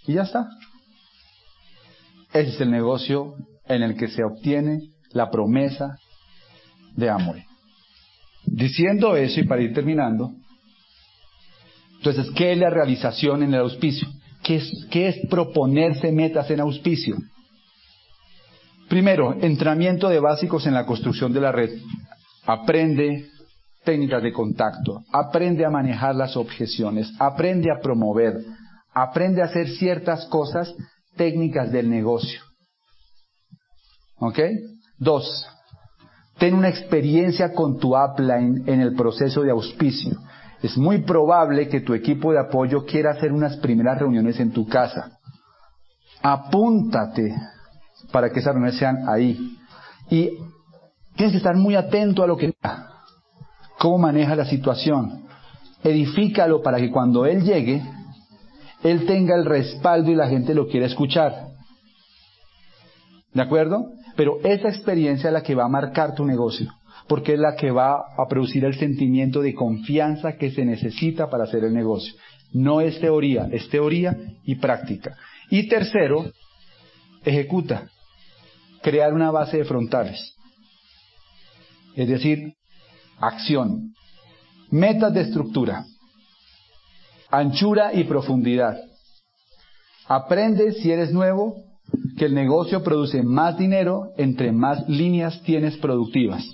y 0.08 0.14
ya 0.14 0.24
está. 0.24 0.50
Ese 2.36 2.50
es 2.50 2.60
el 2.60 2.70
negocio 2.70 3.36
en 3.65 3.82
el 3.82 3.96
que 3.96 4.10
se 4.10 4.22
obtiene 4.22 4.82
la 5.12 5.32
promesa 5.32 5.96
de 6.94 7.10
amor. 7.10 7.38
Diciendo 8.46 9.15
eso 9.15 9.39
y 9.39 9.46
para 9.46 9.62
ir 9.62 9.74
terminando, 9.74 10.34
entonces, 11.96 12.30
¿qué 12.36 12.51
es 12.51 12.58
la 12.58 12.70
realización 12.70 13.42
en 13.42 13.54
el 13.54 13.62
auspicio? 13.62 14.10
¿Qué 14.44 14.62
qué 14.92 15.08
es 15.08 15.27
proponerse 15.30 16.12
metas 16.12 16.51
en 16.51 16.60
auspicio? 16.60 17.15
Primero, 18.89 19.38
entrenamiento 19.39 20.10
de 20.10 20.20
básicos 20.20 20.68
en 20.68 20.74
la 20.74 20.86
construcción 20.86 21.32
de 21.32 21.39
la 21.39 21.54
red. 21.54 21.70
Aprende 22.46 23.30
técnicas 23.86 24.22
de 24.22 24.34
contacto, 24.34 25.06
aprende 25.13 25.63
a 25.63 25.70
manejar 25.70 26.15
las 26.15 26.36
objeciones, 26.36 27.13
aprende 27.18 27.72
a 27.72 27.80
promover, 27.82 28.44
aprende 28.94 29.42
a 29.42 29.46
hacer 29.46 29.70
ciertas 29.70 30.25
cosas 30.25 30.75
técnicas 31.15 31.72
del 31.72 31.89
negocio. 31.89 32.41
¿Ok? 34.19 34.39
Dos, 34.98 35.48
ten 36.38 36.53
una 36.53 36.69
experiencia 36.69 37.53
con 37.53 37.79
tu 37.79 37.95
upline 37.98 38.63
en 38.67 38.81
el 38.81 38.95
proceso 38.95 39.41
de 39.41 39.51
auspicio. 39.51 40.17
Es 40.62 40.77
muy 40.77 41.00
probable 41.00 41.67
que 41.67 41.81
tu 41.81 41.93
equipo 41.93 42.31
de 42.31 42.39
apoyo 42.39 42.86
quiera 42.86 43.12
hacer 43.12 43.31
unas 43.31 43.57
primeras 43.57 44.00
reuniones 44.00 44.39
en 44.39 44.51
tu 44.51 44.67
casa. 44.67 45.19
Apúntate 46.22 47.36
para 48.12 48.29
que 48.29 48.39
esas 48.39 48.53
reuniones 48.53 48.79
sean 48.79 49.07
ahí. 49.07 49.57
Y 50.10 50.29
tienes 51.15 51.34
que 51.34 51.38
estar 51.38 51.55
muy 51.55 51.75
atento 51.75 52.24
a 52.24 52.27
lo 52.27 52.38
que 52.38 52.53
cómo 53.77 53.98
maneja 53.98 54.36
la 54.36 54.45
situación. 54.45 55.25
Edifícalo 55.84 56.63
para 56.63 56.77
que 56.77 56.89
cuando 56.89 57.25
él 57.25 57.43
llegue, 57.43 57.84
él 58.86 59.08
tenga 59.08 59.36
el 59.36 59.46
respaldo 59.46 60.12
y 60.12 60.15
la 60.15 60.27
gente 60.27 60.54
lo 60.54 60.68
quiera 60.68 60.86
escuchar. 60.86 61.48
¿De 63.34 63.42
acuerdo? 63.42 63.92
Pero 64.15 64.39
esa 64.44 64.70
experiencia 64.70 65.30
es 65.30 65.34
la 65.34 65.42
que 65.42 65.56
va 65.56 65.65
a 65.65 65.70
marcar 65.70 66.13
tu 66.13 66.24
negocio, 66.24 66.72
porque 67.08 67.34
es 67.34 67.39
la 67.39 67.56
que 67.56 67.72
va 67.72 67.96
a 67.96 68.27
producir 68.30 68.63
el 68.63 68.75
sentimiento 68.75 69.42
de 69.42 69.56
confianza 69.56 70.38
que 70.38 70.51
se 70.51 70.63
necesita 70.63 71.32
para 71.32 71.46
hacer 71.46 71.63
el 71.63 71.74
negocio. 71.74 72.13
No 72.54 72.80
es 72.80 73.00
teoría, 73.00 73.50
es 73.51 73.68
teoría 73.70 74.15
y 74.44 74.56
práctica. 74.56 75.18
Y 75.50 75.68
tercero, 75.68 76.32
ejecuta. 77.25 77.89
Crear 78.84 79.15
una 79.15 79.32
base 79.32 79.58
de 79.58 79.65
frontales. 79.65 80.36
Es 81.96 82.08
decir, 82.08 82.54
acción. 83.20 83.96
Metas 84.70 85.12
de 85.12 85.22
estructura. 85.22 85.86
Anchura 87.38 87.94
y 87.94 88.06
profundidad. 88.06 88.77
Aprende 90.08 90.72
si 90.72 90.89
eres 90.89 91.12
nuevo 91.12 91.56
que 92.18 92.25
el 92.25 92.34
negocio 92.34 92.82
produce 92.82 93.24
más 93.24 93.58
dinero 93.58 94.12
entre 94.18 94.54
más 94.54 94.88
líneas 94.88 95.42
tienes 95.44 95.75
productivas. 95.77 96.46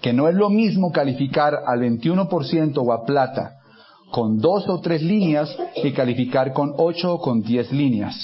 Que 0.00 0.12
no 0.12 0.28
es 0.28 0.34
lo 0.34 0.50
mismo 0.50 0.90
calificar 0.90 1.54
al 1.64 1.80
21% 1.80 2.76
o 2.76 2.92
a 2.92 3.04
plata 3.04 3.52
con 4.10 4.38
dos 4.38 4.68
o 4.68 4.80
tres 4.80 5.00
líneas 5.00 5.56
que 5.80 5.94
calificar 5.94 6.52
con 6.52 6.74
ocho 6.76 7.14
o 7.14 7.20
con 7.20 7.42
diez 7.42 7.70
líneas. 7.70 8.16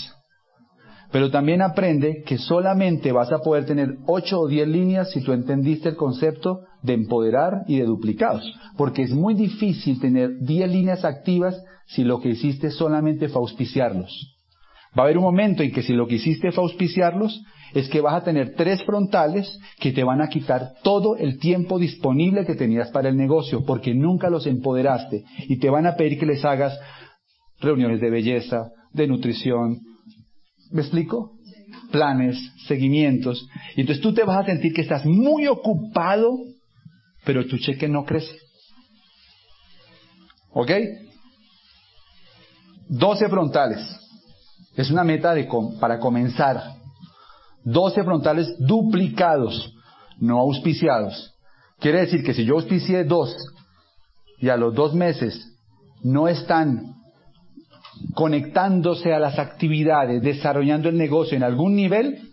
Pero 1.13 1.31
también 1.31 1.63
aprende 1.63 2.25
que 2.27 2.37
solamente 2.37 3.13
vas 3.13 3.31
a 3.31 3.39
poder 3.39 3.65
tener 3.65 3.97
ocho 4.07 4.41
o 4.41 4.49
diez 4.49 4.67
líneas 4.67 5.11
si 5.13 5.23
tú 5.23 5.33
entendiste 5.33 5.89
el 5.89 5.97
concepto 5.97 6.65
de 6.83 6.95
empoderar 6.95 7.65
y 7.67 7.79
de 7.79 7.85
duplicados. 7.85 8.45
Porque 8.77 9.03
es 9.03 9.11
muy 9.13 9.35
difícil 9.35 10.01
tener 10.01 10.39
diez 10.41 10.71
líneas 10.71 11.05
activas 11.05 11.63
si 11.87 12.05
lo 12.05 12.21
que 12.21 12.31
hiciste 12.31 12.71
solamente 12.71 13.29
fue 13.29 13.41
auspiciarlos. 13.41 14.35
Va 14.99 15.03
a 15.03 15.05
haber 15.07 15.19
un 15.19 15.25
momento 15.25 15.63
en 15.63 15.73
que 15.73 15.83
si 15.83 15.93
lo 15.93 16.07
que 16.07 16.17
hiciste 16.17 16.53
fue 16.53 16.65
auspiciarlos, 16.65 17.43
es 17.75 17.89
que 17.89 18.01
vas 18.01 18.15
a 18.15 18.25
tener 18.25 18.55
tres 18.55 18.83
frontales 18.85 19.59
que 19.79 19.93
te 19.93 20.05
van 20.05 20.21
a 20.21 20.29
quitar 20.29 20.75
todo 20.83 21.17
el 21.17 21.39
tiempo 21.39 21.79
disponible 21.79 22.47
que 22.47 22.55
tenías 22.55 22.91
para 22.91 23.09
el 23.09 23.17
negocio, 23.17 23.65
porque 23.65 23.95
nunca 23.95 24.31
los 24.31 24.47
empoderaste 24.47 25.25
y 25.49 25.59
te 25.59 25.71
van 25.71 25.87
a 25.87 25.95
pedir 25.95 26.19
que 26.19 26.27
les 26.27 26.45
hagas 26.45 26.79
reuniones 27.61 28.01
de 28.01 28.11
belleza, 28.11 28.71
de 28.93 29.07
nutrición. 29.07 29.81
¿Me 30.71 30.83
explico? 30.83 31.33
Planes, 31.91 32.39
seguimientos. 32.67 33.47
Y 33.77 33.83
entonces 33.83 34.03
tú 34.03 34.15
te 34.15 34.25
vas 34.25 34.39
a 34.39 34.47
sentir 34.47 34.73
que 34.73 34.83
estás 34.83 35.05
muy 35.05 35.47
ocupado, 35.47 36.39
pero 37.29 37.47
tu 37.47 37.59
cheque 37.59 37.87
no 37.87 38.07
crece. 38.07 38.39
¿Ok? 40.51 40.71
Doce 42.89 43.29
frontales. 43.29 43.81
Es 44.75 44.91
una 44.91 45.05
meta 45.05 45.35
de 45.35 45.47
para 45.79 45.99
comenzar. 45.99 46.59
12 47.65 48.03
frontales 48.03 48.57
duplicados, 48.59 49.75
no 50.19 50.39
auspiciados. 50.39 51.35
Quiere 51.79 52.01
decir 52.01 52.25
que 52.25 52.33
si 52.33 52.47
yo 52.47 52.55
auspicié 52.55 53.05
dos 53.05 53.37
y 54.39 54.49
a 54.49 54.57
los 54.57 54.75
dos 54.75 54.95
meses 54.95 55.55
no 56.03 56.29
están 56.29 56.95
conectándose 58.15 59.13
a 59.13 59.19
las 59.19 59.39
actividades, 59.39 60.23
desarrollando 60.23 60.89
el 60.89 60.97
negocio 60.97 61.37
en 61.37 61.43
algún 61.43 61.77
nivel, 61.77 62.33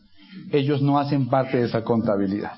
ellos 0.53 0.81
no 0.81 0.97
hacen 0.97 1.27
parte 1.27 1.57
de 1.57 1.65
esa 1.65 1.83
contabilidad. 1.83 2.53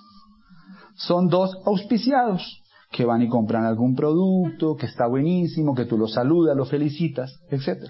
Son 0.97 1.27
dos 1.27 1.55
auspiciados 1.65 2.63
que 2.91 3.05
van 3.05 3.21
y 3.21 3.29
compran 3.29 3.65
algún 3.65 3.95
producto 3.95 4.75
que 4.75 4.87
está 4.87 5.07
buenísimo, 5.07 5.75
que 5.75 5.85
tú 5.85 5.97
los 5.97 6.13
saludas, 6.13 6.55
los 6.57 6.69
felicitas, 6.69 7.39
etc. 7.49 7.83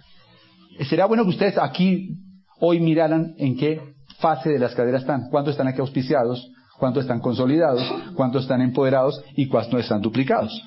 Sería 0.87 1.05
bueno 1.05 1.23
que 1.23 1.29
ustedes 1.29 1.57
aquí 1.57 2.17
hoy 2.59 2.79
miraran 2.79 3.33
en 3.37 3.57
qué 3.57 3.81
fase 4.19 4.49
de 4.49 4.59
la 4.59 4.67
escalera 4.67 4.97
están, 4.97 5.29
cuántos 5.29 5.51
están 5.51 5.67
aquí 5.67 5.79
auspiciados, 5.79 6.51
cuántos 6.79 7.03
están 7.03 7.19
consolidados, 7.19 7.83
cuántos 8.15 8.43
están 8.43 8.61
empoderados 8.61 9.23
y 9.35 9.47
cuántos 9.47 9.81
están 9.81 10.01
duplicados. 10.01 10.61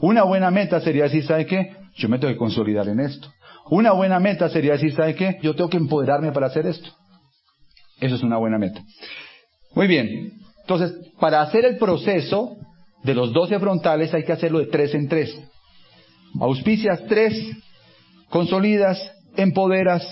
Una 0.00 0.24
buena 0.24 0.50
meta 0.50 0.80
sería 0.80 1.04
decir, 1.04 1.24
¿sabe 1.24 1.46
qué? 1.46 1.76
Yo 1.96 2.08
me 2.08 2.18
tengo 2.18 2.32
que 2.32 2.38
consolidar 2.38 2.88
en 2.88 3.00
esto. 3.00 3.28
Una 3.70 3.92
buena 3.92 4.18
meta 4.18 4.48
sería 4.48 4.72
decir, 4.72 4.94
¿sabe 4.94 5.14
qué? 5.14 5.38
Yo 5.42 5.54
tengo 5.54 5.70
que 5.70 5.76
empoderarme 5.76 6.32
para 6.32 6.46
hacer 6.46 6.66
esto. 6.66 6.90
Eso 8.00 8.14
es 8.14 8.22
una 8.22 8.36
buena 8.38 8.58
meta. 8.58 8.80
Muy 9.74 9.86
bien. 9.86 10.47
Entonces, 10.68 11.12
para 11.18 11.40
hacer 11.40 11.64
el 11.64 11.78
proceso 11.78 12.58
de 13.02 13.14
los 13.14 13.32
12 13.32 13.58
frontales 13.58 14.12
hay 14.12 14.22
que 14.22 14.32
hacerlo 14.32 14.58
de 14.58 14.66
tres 14.66 14.94
en 14.94 15.08
tres. 15.08 15.34
Auspicias 16.38 17.06
tres, 17.08 17.56
consolidas, 18.28 19.00
empoderas. 19.34 20.06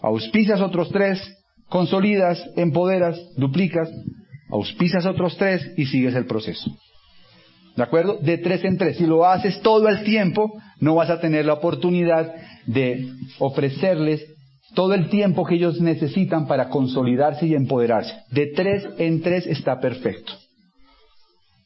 Auspicias 0.00 0.62
otros 0.62 0.88
tres, 0.88 1.20
consolidas, 1.68 2.42
empoderas, 2.56 3.20
duplicas. 3.36 3.90
Auspicias 4.48 5.04
otros 5.04 5.36
tres 5.36 5.70
y 5.76 5.84
sigues 5.84 6.14
el 6.14 6.24
proceso. 6.24 6.74
¿De 7.76 7.82
acuerdo? 7.82 8.16
De 8.22 8.38
tres 8.38 8.64
en 8.64 8.78
tres. 8.78 8.96
Si 8.96 9.06
lo 9.06 9.26
haces 9.26 9.60
todo 9.60 9.90
el 9.90 10.02
tiempo, 10.02 10.50
no 10.80 10.94
vas 10.94 11.10
a 11.10 11.20
tener 11.20 11.44
la 11.44 11.52
oportunidad 11.52 12.34
de 12.64 13.06
ofrecerles 13.38 14.24
todo 14.74 14.94
el 14.94 15.08
tiempo 15.08 15.44
que 15.44 15.54
ellos 15.54 15.80
necesitan 15.80 16.46
para 16.46 16.68
consolidarse 16.68 17.46
y 17.46 17.54
empoderarse. 17.54 18.14
De 18.30 18.52
tres 18.54 18.86
en 18.98 19.22
tres 19.22 19.46
está 19.46 19.80
perfecto. 19.80 20.32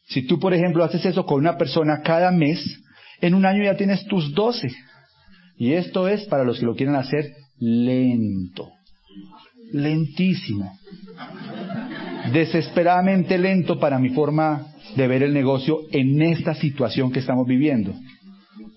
Si 0.08 0.26
tú, 0.26 0.38
por 0.38 0.54
ejemplo, 0.54 0.84
haces 0.84 1.04
eso 1.06 1.24
con 1.24 1.38
una 1.40 1.56
persona 1.56 2.02
cada 2.02 2.30
mes, 2.30 2.62
en 3.20 3.34
un 3.34 3.46
año 3.46 3.64
ya 3.64 3.76
tienes 3.76 4.04
tus 4.06 4.34
doce. 4.34 4.70
Y 5.56 5.72
esto 5.72 6.08
es 6.08 6.24
para 6.26 6.44
los 6.44 6.58
que 6.58 6.66
lo 6.66 6.74
quieren 6.74 6.96
hacer 6.96 7.30
lento. 7.58 8.70
Lentísimo. 9.72 10.78
Desesperadamente 12.32 13.38
lento 13.38 13.78
para 13.78 13.98
mi 13.98 14.10
forma 14.10 14.66
de 14.96 15.08
ver 15.08 15.22
el 15.22 15.32
negocio 15.32 15.80
en 15.90 16.20
esta 16.20 16.54
situación 16.54 17.10
que 17.10 17.20
estamos 17.20 17.46
viviendo. 17.46 17.94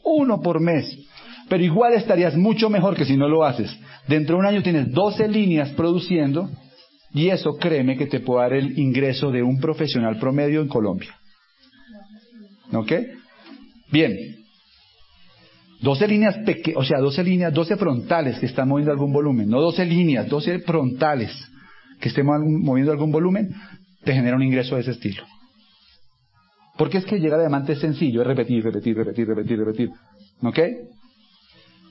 Uno 0.04 0.42
por 0.42 0.62
mes. 0.62 1.05
Pero 1.50 1.64
igual 1.64 1.94
estarías 1.94 2.36
mucho 2.36 2.70
mejor 2.70 2.96
que 2.96 3.06
si 3.06 3.18
no 3.18 3.28
lo 3.28 3.44
haces. 3.44 3.76
Dentro 4.08 4.36
de 4.36 4.40
un 4.40 4.48
año 4.48 4.64
tienes 4.64 4.92
12 4.92 5.28
líneas 5.28 5.70
produciendo 5.72 6.50
y 7.14 7.30
eso 7.30 7.56
créeme 7.58 7.98
que 7.98 8.08
te 8.08 8.20
puede 8.20 8.42
dar 8.42 8.54
el 8.54 8.78
ingreso 8.78 9.32
de 9.32 9.44
un 9.44 9.60
profesional 9.60 10.20
promedio 10.20 10.62
en 10.62 10.68
Colombia. 10.68 11.16
¿Ok? 12.74 12.92
Bien. 13.92 14.36
12 15.82 16.08
líneas 16.08 16.38
pequeñas, 16.46 16.78
o 16.78 16.84
sea, 16.84 17.00
12 17.00 17.24
líneas, 17.24 17.54
12 17.54 17.78
frontales 17.78 18.40
que 18.40 18.48
están 18.48 18.68
moviendo 18.68 18.92
algún 18.92 19.14
volumen, 19.14 19.48
no 19.50 19.62
12 19.62 19.86
líneas, 19.86 20.28
12 20.28 20.60
frontales 20.60 21.32
que 22.00 22.10
estén 22.10 22.26
moviendo 22.26 22.92
algún 22.92 23.12
volumen, 23.12 23.54
te 24.04 24.14
genera 24.14 24.36
un 24.36 24.44
ingreso 24.44 24.76
de 24.76 24.82
ese 24.82 24.92
estilo. 24.92 25.24
Porque 26.78 26.98
es 26.98 27.06
que 27.06 27.20
llega 27.20 27.38
de 27.38 27.44
diamante 27.44 27.74
es 27.74 27.80
sencillo, 27.80 28.22
es 28.22 28.28
repetir, 28.28 28.64
repetir, 28.64 28.98
repetir, 28.98 29.28
repetir, 29.28 29.60
repetir. 29.60 29.90
¿Ok? 30.42 30.60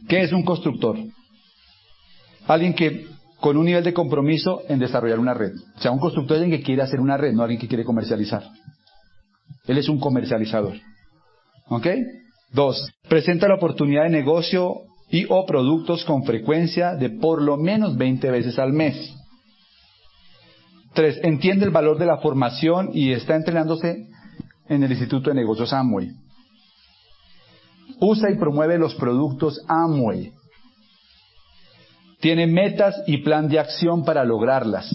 ¿Qué 0.09 0.23
es 0.23 0.33
un 0.33 0.43
constructor? 0.43 0.97
Alguien 2.47 2.75
que 2.75 3.07
con 3.41 3.57
un 3.57 3.67
nivel 3.67 3.85
de 3.85 3.93
compromiso 3.93 4.63
en 4.69 4.79
desarrollar 4.79 5.19
una 5.19 5.35
red. 5.35 5.53
O 5.77 5.81
sea, 5.81 5.91
un 5.91 5.99
constructor 5.99 6.37
es 6.37 6.43
alguien 6.43 6.61
que 6.61 6.65
quiere 6.65 6.83
hacer 6.83 7.01
una 7.01 7.17
red, 7.17 7.33
no 7.33 7.43
alguien 7.43 7.61
que 7.61 7.69
quiere 7.69 7.85
comercializar. 7.85 8.43
Él 9.67 9.79
es 9.79 9.89
un 9.89 9.99
comercializador. 9.99 10.75
¿Ok? 11.69 11.87
Dos, 12.53 12.91
presenta 13.09 13.49
la 13.49 13.57
oportunidad 13.57 14.05
de 14.05 14.11
negocio 14.11 14.83
y 15.11 15.27
o 15.29 15.45
productos 15.47 16.05
con 16.05 16.25
frecuencia 16.25 16.95
de 16.95 17.11
por 17.11 17.43
lo 17.43 17.57
menos 17.57 17.97
20 17.97 18.31
veces 18.31 18.59
al 18.59 18.73
mes. 18.73 19.15
Tres, 20.95 21.19
entiende 21.23 21.65
el 21.65 21.71
valor 21.71 21.99
de 21.99 22.07
la 22.07 22.19
formación 22.19 22.91
y 22.95 23.13
está 23.13 23.35
entrenándose 23.35 24.07
en 24.69 24.83
el 24.83 24.91
Instituto 24.91 25.31
de 25.31 25.37
Negocios 25.37 25.73
Amway. 25.73 26.24
Usa 28.01 28.31
y 28.31 28.37
promueve 28.37 28.79
los 28.79 28.95
productos 28.95 29.61
Amway. 29.69 30.33
Tiene 32.21 32.47
metas 32.47 32.95
y 33.07 33.19
plan 33.19 33.49
de 33.49 33.59
acción 33.59 34.05
para 34.05 34.25
lograrlas. 34.25 34.91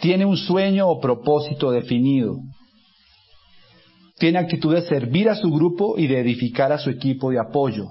Tiene 0.00 0.24
un 0.24 0.36
sueño 0.36 0.88
o 0.88 1.00
propósito 1.00 1.70
definido. 1.70 2.38
Tiene 4.18 4.38
actitud 4.38 4.74
de 4.74 4.82
servir 4.82 5.28
a 5.28 5.34
su 5.34 5.50
grupo 5.50 5.98
y 5.98 6.06
de 6.06 6.20
edificar 6.20 6.72
a 6.72 6.78
su 6.78 6.90
equipo 6.90 7.30
de 7.30 7.40
apoyo. 7.40 7.88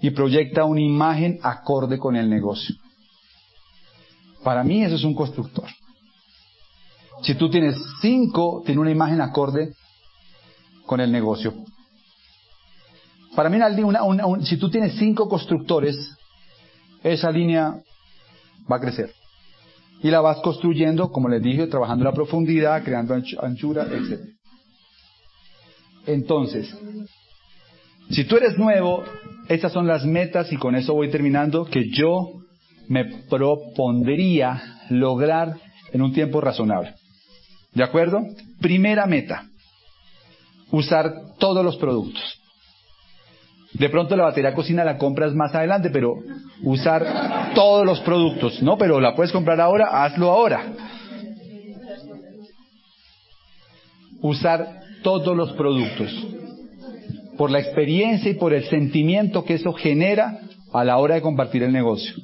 Y 0.00 0.10
proyecta 0.10 0.64
una 0.64 0.80
imagen 0.80 1.38
acorde 1.42 1.98
con 1.98 2.16
el 2.16 2.30
negocio. 2.30 2.74
Para 4.42 4.64
mí 4.64 4.82
eso 4.82 4.94
es 4.94 5.04
un 5.04 5.14
constructor. 5.14 5.68
Si 7.22 7.34
tú 7.34 7.50
tienes 7.50 7.76
cinco, 8.00 8.62
tiene 8.64 8.80
una 8.80 8.90
imagen 8.90 9.20
acorde 9.20 9.74
con 10.90 11.00
el 11.00 11.12
negocio. 11.12 11.54
Para 13.36 13.48
mí, 13.48 13.58
si 14.42 14.56
tú 14.56 14.68
tienes 14.68 14.96
cinco 14.98 15.28
constructores, 15.28 15.96
esa 17.04 17.30
línea 17.30 17.76
va 18.68 18.76
a 18.76 18.80
crecer. 18.80 19.12
Y 20.02 20.10
la 20.10 20.20
vas 20.20 20.40
construyendo, 20.40 21.12
como 21.12 21.28
les 21.28 21.40
dije, 21.44 21.68
trabajando 21.68 22.04
la 22.04 22.12
profundidad, 22.12 22.82
creando 22.82 23.14
anchura, 23.14 23.84
etc. 23.84 24.20
Entonces, 26.08 26.76
si 28.10 28.24
tú 28.24 28.38
eres 28.38 28.58
nuevo, 28.58 29.04
estas 29.48 29.72
son 29.72 29.86
las 29.86 30.04
metas 30.04 30.52
y 30.52 30.56
con 30.56 30.74
eso 30.74 30.92
voy 30.92 31.08
terminando 31.08 31.66
que 31.66 31.88
yo 31.88 32.32
me 32.88 33.04
propondría 33.28 34.60
lograr 34.90 35.54
en 35.92 36.02
un 36.02 36.12
tiempo 36.12 36.40
razonable. 36.40 36.94
¿De 37.74 37.84
acuerdo? 37.84 38.26
Primera 38.60 39.06
meta, 39.06 39.49
usar 40.70 41.12
todos 41.38 41.64
los 41.64 41.76
productos. 41.76 42.40
De 43.72 43.88
pronto 43.88 44.16
la 44.16 44.24
batería 44.24 44.54
cocina 44.54 44.84
la 44.84 44.98
compras 44.98 45.34
más 45.34 45.54
adelante, 45.54 45.90
pero 45.90 46.14
usar 46.62 47.52
todos 47.54 47.86
los 47.86 48.00
productos. 48.00 48.62
No, 48.62 48.76
pero 48.76 49.00
la 49.00 49.14
puedes 49.14 49.32
comprar 49.32 49.60
ahora, 49.60 50.04
hazlo 50.04 50.30
ahora. 50.30 50.72
Usar 54.22 54.80
todos 55.02 55.36
los 55.36 55.52
productos. 55.52 56.12
Por 57.38 57.50
la 57.50 57.60
experiencia 57.60 58.30
y 58.30 58.34
por 58.34 58.52
el 58.52 58.64
sentimiento 58.64 59.44
que 59.44 59.54
eso 59.54 59.72
genera 59.72 60.40
a 60.72 60.84
la 60.84 60.98
hora 60.98 61.14
de 61.14 61.22
compartir 61.22 61.62
el 61.62 61.72
negocio. 61.72 62.14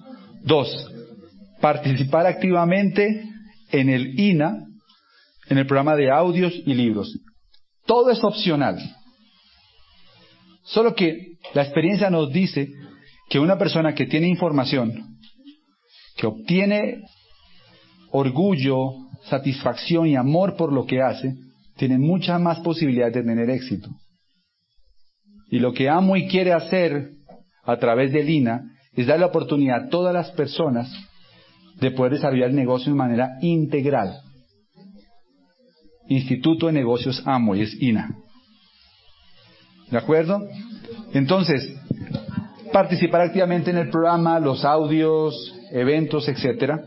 Dos, 0.42 0.90
participar 1.60 2.26
activamente 2.26 3.22
en 3.70 3.88
el 3.88 4.18
INA, 4.18 4.58
en 5.48 5.58
el 5.58 5.66
programa 5.66 5.96
de 5.96 6.10
audios 6.10 6.52
y 6.66 6.74
libros. 6.74 7.16
Todo 7.86 8.10
es 8.10 8.22
opcional. 8.22 8.78
Solo 10.64 10.94
que 10.94 11.36
la 11.54 11.62
experiencia 11.62 12.10
nos 12.10 12.32
dice 12.32 12.68
que 13.28 13.38
una 13.38 13.56
persona 13.56 13.94
que 13.94 14.06
tiene 14.06 14.28
información, 14.28 15.18
que 16.16 16.26
obtiene 16.26 17.02
orgullo, 18.10 18.92
satisfacción 19.28 20.06
y 20.06 20.16
amor 20.16 20.56
por 20.56 20.72
lo 20.72 20.86
que 20.86 21.02
hace, 21.02 21.34
tiene 21.76 21.98
muchas 21.98 22.40
más 22.40 22.60
posibilidades 22.60 23.14
de 23.14 23.22
tener 23.22 23.50
éxito. 23.50 23.88
Y 25.50 25.58
lo 25.58 25.72
que 25.72 25.88
amo 25.88 26.16
y 26.16 26.26
quiere 26.26 26.52
hacer 26.52 27.10
a 27.64 27.76
través 27.76 28.12
de 28.12 28.22
Lina 28.22 28.62
es 28.94 29.06
dar 29.06 29.20
la 29.20 29.26
oportunidad 29.26 29.84
a 29.84 29.88
todas 29.88 30.12
las 30.12 30.30
personas 30.32 30.90
de 31.80 31.90
poder 31.90 32.12
desarrollar 32.12 32.50
el 32.50 32.56
negocio 32.56 32.90
de 32.90 32.98
manera 32.98 33.38
integral. 33.42 34.20
Instituto 36.08 36.66
de 36.66 36.72
Negocios 36.72 37.22
Amo 37.26 37.54
y 37.54 37.62
es 37.62 37.80
INA. 37.80 38.14
¿De 39.90 39.98
acuerdo? 39.98 40.40
Entonces, 41.12 41.72
participar 42.72 43.22
activamente 43.22 43.70
en 43.70 43.78
el 43.78 43.90
programa, 43.90 44.38
los 44.40 44.64
audios, 44.64 45.54
eventos, 45.70 46.28
etcétera. 46.28 46.84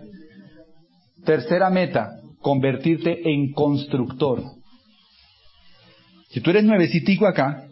Tercera 1.26 1.70
meta, 1.70 2.20
convertirte 2.42 3.30
en 3.30 3.52
constructor. 3.54 4.44
Si 6.30 6.42
tú 6.42 6.52
eres 6.52 6.64
nuevecitico 6.64 7.26
acá, 7.26 7.68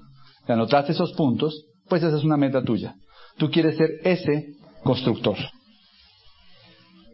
te 0.46 0.54
anotaste 0.54 0.94
esos 0.94 1.14
puntos, 1.14 1.66
pues 1.88 2.04
esa 2.04 2.18
es 2.18 2.24
una 2.24 2.38
meta 2.38 2.64
tuya. 2.64 2.96
Tú 3.38 3.50
quieres 3.52 3.78
ser 3.78 3.90
ese 4.04 4.54
constructor. 4.84 5.38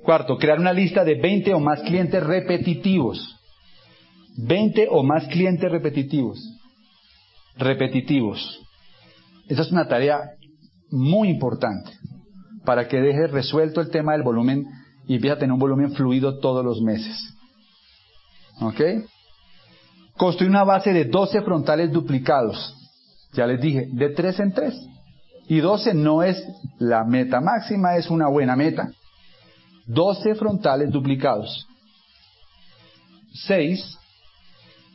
Cuarto, 0.03 0.37
crear 0.37 0.59
una 0.59 0.73
lista 0.73 1.03
de 1.03 1.15
20 1.15 1.53
o 1.53 1.59
más 1.59 1.81
clientes 1.81 2.21
repetitivos. 2.23 3.32
20 4.37 4.87
o 4.89 5.03
más 5.03 5.27
clientes 5.27 5.71
repetitivos. 5.71 6.39
Repetitivos. 7.57 8.59
Esa 9.47 9.61
es 9.61 9.71
una 9.71 9.87
tarea 9.87 10.31
muy 10.89 11.29
importante 11.29 11.91
para 12.65 12.87
que 12.87 13.01
dejes 13.01 13.31
resuelto 13.31 13.81
el 13.81 13.89
tema 13.89 14.13
del 14.13 14.23
volumen 14.23 14.65
y 15.07 15.15
empieces 15.15 15.37
a 15.37 15.39
tener 15.39 15.53
un 15.53 15.59
volumen 15.59 15.91
fluido 15.91 16.39
todos 16.39 16.63
los 16.63 16.81
meses. 16.81 17.17
¿Ok? 18.61 18.81
Construir 20.17 20.49
una 20.49 20.63
base 20.63 20.93
de 20.93 21.05
12 21.05 21.41
frontales 21.41 21.91
duplicados. 21.91 22.75
Ya 23.33 23.47
les 23.47 23.59
dije, 23.59 23.87
de 23.91 24.09
3 24.09 24.39
en 24.39 24.53
3. 24.53 24.87
Y 25.47 25.59
12 25.59 25.93
no 25.93 26.23
es 26.23 26.41
la 26.79 27.03
meta 27.03 27.41
máxima, 27.41 27.97
es 27.97 28.09
una 28.09 28.27
buena 28.29 28.55
meta. 28.55 28.91
12 29.87 30.35
frontales 30.35 30.91
duplicados. 30.91 31.67
6. 33.33 33.99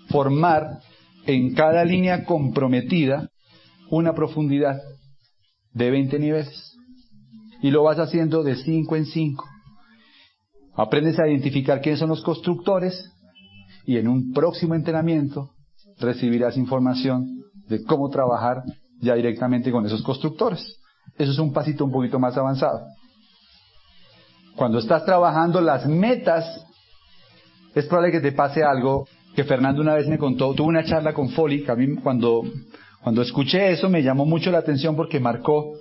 Formar 0.08 0.80
en 1.26 1.54
cada 1.54 1.84
línea 1.84 2.24
comprometida 2.24 3.28
una 3.90 4.14
profundidad 4.14 4.80
de 5.72 5.90
20 5.90 6.18
niveles. 6.18 6.76
Y 7.62 7.70
lo 7.70 7.82
vas 7.82 7.98
haciendo 7.98 8.42
de 8.42 8.56
5 8.56 8.96
en 8.96 9.06
5. 9.06 9.44
Aprendes 10.76 11.18
a 11.18 11.28
identificar 11.28 11.80
quiénes 11.80 11.98
son 11.98 12.10
los 12.10 12.22
constructores 12.22 13.10
y 13.84 13.96
en 13.96 14.06
un 14.06 14.32
próximo 14.32 14.74
entrenamiento 14.74 15.50
recibirás 15.98 16.56
información 16.56 17.42
de 17.68 17.82
cómo 17.84 18.08
trabajar 18.10 18.62
ya 19.00 19.14
directamente 19.14 19.72
con 19.72 19.84
esos 19.86 20.02
constructores. 20.02 20.78
Eso 21.16 21.32
es 21.32 21.38
un 21.38 21.52
pasito 21.52 21.84
un 21.84 21.92
poquito 21.92 22.18
más 22.18 22.36
avanzado. 22.36 22.86
Cuando 24.56 24.78
estás 24.78 25.04
trabajando 25.04 25.60
las 25.60 25.86
metas, 25.86 26.64
es 27.74 27.86
probable 27.86 28.12
que 28.12 28.20
te 28.20 28.32
pase 28.32 28.62
algo 28.62 29.06
que 29.34 29.44
Fernando 29.44 29.80
una 29.82 29.94
vez 29.94 30.08
me 30.08 30.18
contó. 30.18 30.54
Tuve 30.54 30.68
una 30.68 30.84
charla 30.84 31.12
con 31.12 31.30
Foley, 31.30 31.62
que 31.62 31.70
a 31.70 31.76
mí 31.76 31.96
cuando, 31.96 32.42
cuando 33.02 33.22
escuché 33.22 33.70
eso 33.70 33.88
me 33.88 34.02
llamó 34.02 34.24
mucho 34.24 34.50
la 34.50 34.58
atención 34.58 34.96
porque 34.96 35.20
marcó 35.20 35.74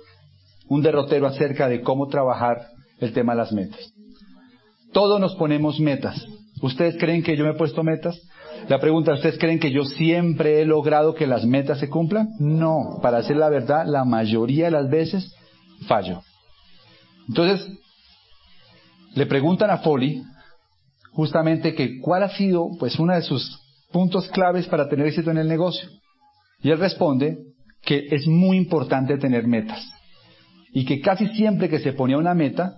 un 0.68 0.82
derrotero 0.82 1.26
acerca 1.26 1.68
de 1.68 1.80
cómo 1.80 2.08
trabajar 2.08 2.68
el 3.00 3.12
tema 3.12 3.32
de 3.32 3.38
las 3.38 3.52
metas. 3.52 3.92
Todos 4.92 5.20
nos 5.20 5.34
ponemos 5.36 5.80
metas. 5.80 6.24
¿Ustedes 6.60 6.96
creen 6.98 7.22
que 7.22 7.36
yo 7.36 7.44
me 7.44 7.50
he 7.50 7.54
puesto 7.54 7.82
metas? 7.82 8.20
La 8.68 8.80
pregunta, 8.80 9.12
¿ustedes 9.12 9.38
creen 9.38 9.60
que 9.60 9.70
yo 9.70 9.84
siempre 9.84 10.60
he 10.60 10.64
logrado 10.64 11.14
que 11.14 11.26
las 11.26 11.44
metas 11.44 11.78
se 11.78 11.88
cumplan? 11.88 12.30
No, 12.38 12.98
para 13.00 13.18
decir 13.18 13.36
la 13.36 13.48
verdad, 13.48 13.86
la 13.86 14.04
mayoría 14.04 14.66
de 14.66 14.70
las 14.72 14.90
veces 14.90 15.34
fallo. 15.86 16.22
Entonces, 17.28 17.70
le 19.14 19.26
preguntan 19.26 19.70
a 19.70 19.78
Foley 19.78 20.22
justamente 21.18 21.74
que 21.74 21.98
cuál 21.98 22.22
ha 22.22 22.28
sido 22.28 22.68
pues 22.78 22.96
uno 22.96 23.12
de 23.12 23.22
sus 23.22 23.60
puntos 23.90 24.28
claves 24.28 24.68
para 24.68 24.88
tener 24.88 25.08
éxito 25.08 25.32
en 25.32 25.38
el 25.38 25.48
negocio. 25.48 25.90
Y 26.62 26.70
él 26.70 26.78
responde 26.78 27.38
que 27.82 28.06
es 28.12 28.28
muy 28.28 28.56
importante 28.56 29.18
tener 29.18 29.44
metas 29.48 29.84
y 30.72 30.84
que 30.84 31.00
casi 31.00 31.26
siempre 31.34 31.68
que 31.68 31.80
se 31.80 31.92
ponía 31.92 32.18
una 32.18 32.34
meta, 32.34 32.76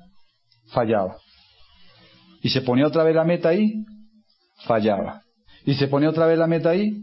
fallaba. 0.68 1.18
Y 2.40 2.48
se 2.48 2.62
ponía 2.62 2.86
otra 2.86 3.04
vez 3.04 3.14
la 3.14 3.24
meta 3.24 3.50
ahí, 3.50 3.84
fallaba. 4.64 5.20
Y 5.66 5.74
se 5.74 5.88
ponía 5.88 6.08
otra 6.08 6.24
vez 6.24 6.38
la 6.38 6.46
meta 6.46 6.70
ahí, 6.70 6.94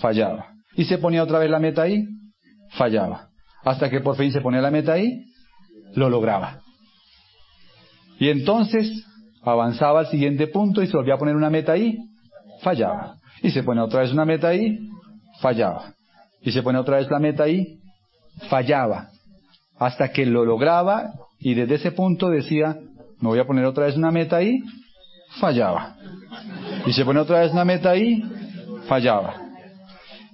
fallaba. 0.00 0.56
Y 0.74 0.86
se 0.86 0.98
ponía 0.98 1.22
otra 1.22 1.38
vez 1.38 1.50
la 1.50 1.60
meta 1.60 1.82
ahí, 1.82 2.02
fallaba. 2.70 3.28
Hasta 3.62 3.88
que 3.88 4.00
por 4.00 4.16
fin 4.16 4.32
se 4.32 4.40
ponía 4.40 4.60
la 4.60 4.72
meta 4.72 4.94
ahí, 4.94 5.24
lo 5.94 6.10
lograba. 6.10 6.62
Y 8.18 8.28
entonces 8.28 9.04
avanzaba 9.44 10.00
al 10.00 10.06
siguiente 10.08 10.46
punto 10.46 10.82
y 10.82 10.86
se 10.86 10.96
volvía 10.96 11.14
a 11.14 11.18
poner 11.18 11.36
una 11.36 11.50
meta 11.50 11.72
ahí, 11.72 11.98
fallaba. 12.62 13.16
Y 13.42 13.50
se 13.50 13.62
pone 13.62 13.80
otra 13.80 14.00
vez 14.00 14.12
una 14.12 14.24
meta 14.24 14.48
ahí, 14.48 14.78
fallaba. 15.40 15.94
Y 16.40 16.52
se 16.52 16.62
pone 16.62 16.78
otra 16.78 16.96
vez 16.96 17.10
la 17.10 17.18
meta 17.18 17.44
ahí, 17.44 17.78
fallaba. 18.48 19.08
Hasta 19.78 20.10
que 20.10 20.26
lo 20.26 20.44
lograba 20.44 21.12
y 21.38 21.54
desde 21.54 21.76
ese 21.76 21.92
punto 21.92 22.30
decía, 22.30 22.78
me 23.20 23.28
voy 23.28 23.38
a 23.38 23.46
poner 23.46 23.64
otra 23.64 23.86
vez 23.86 23.96
una 23.96 24.10
meta 24.10 24.36
ahí, 24.36 24.60
fallaba. 25.40 25.96
Y 26.86 26.92
se 26.92 27.04
pone 27.04 27.20
otra 27.20 27.40
vez 27.40 27.52
una 27.52 27.64
meta 27.64 27.90
ahí, 27.90 28.22
fallaba. 28.86 29.40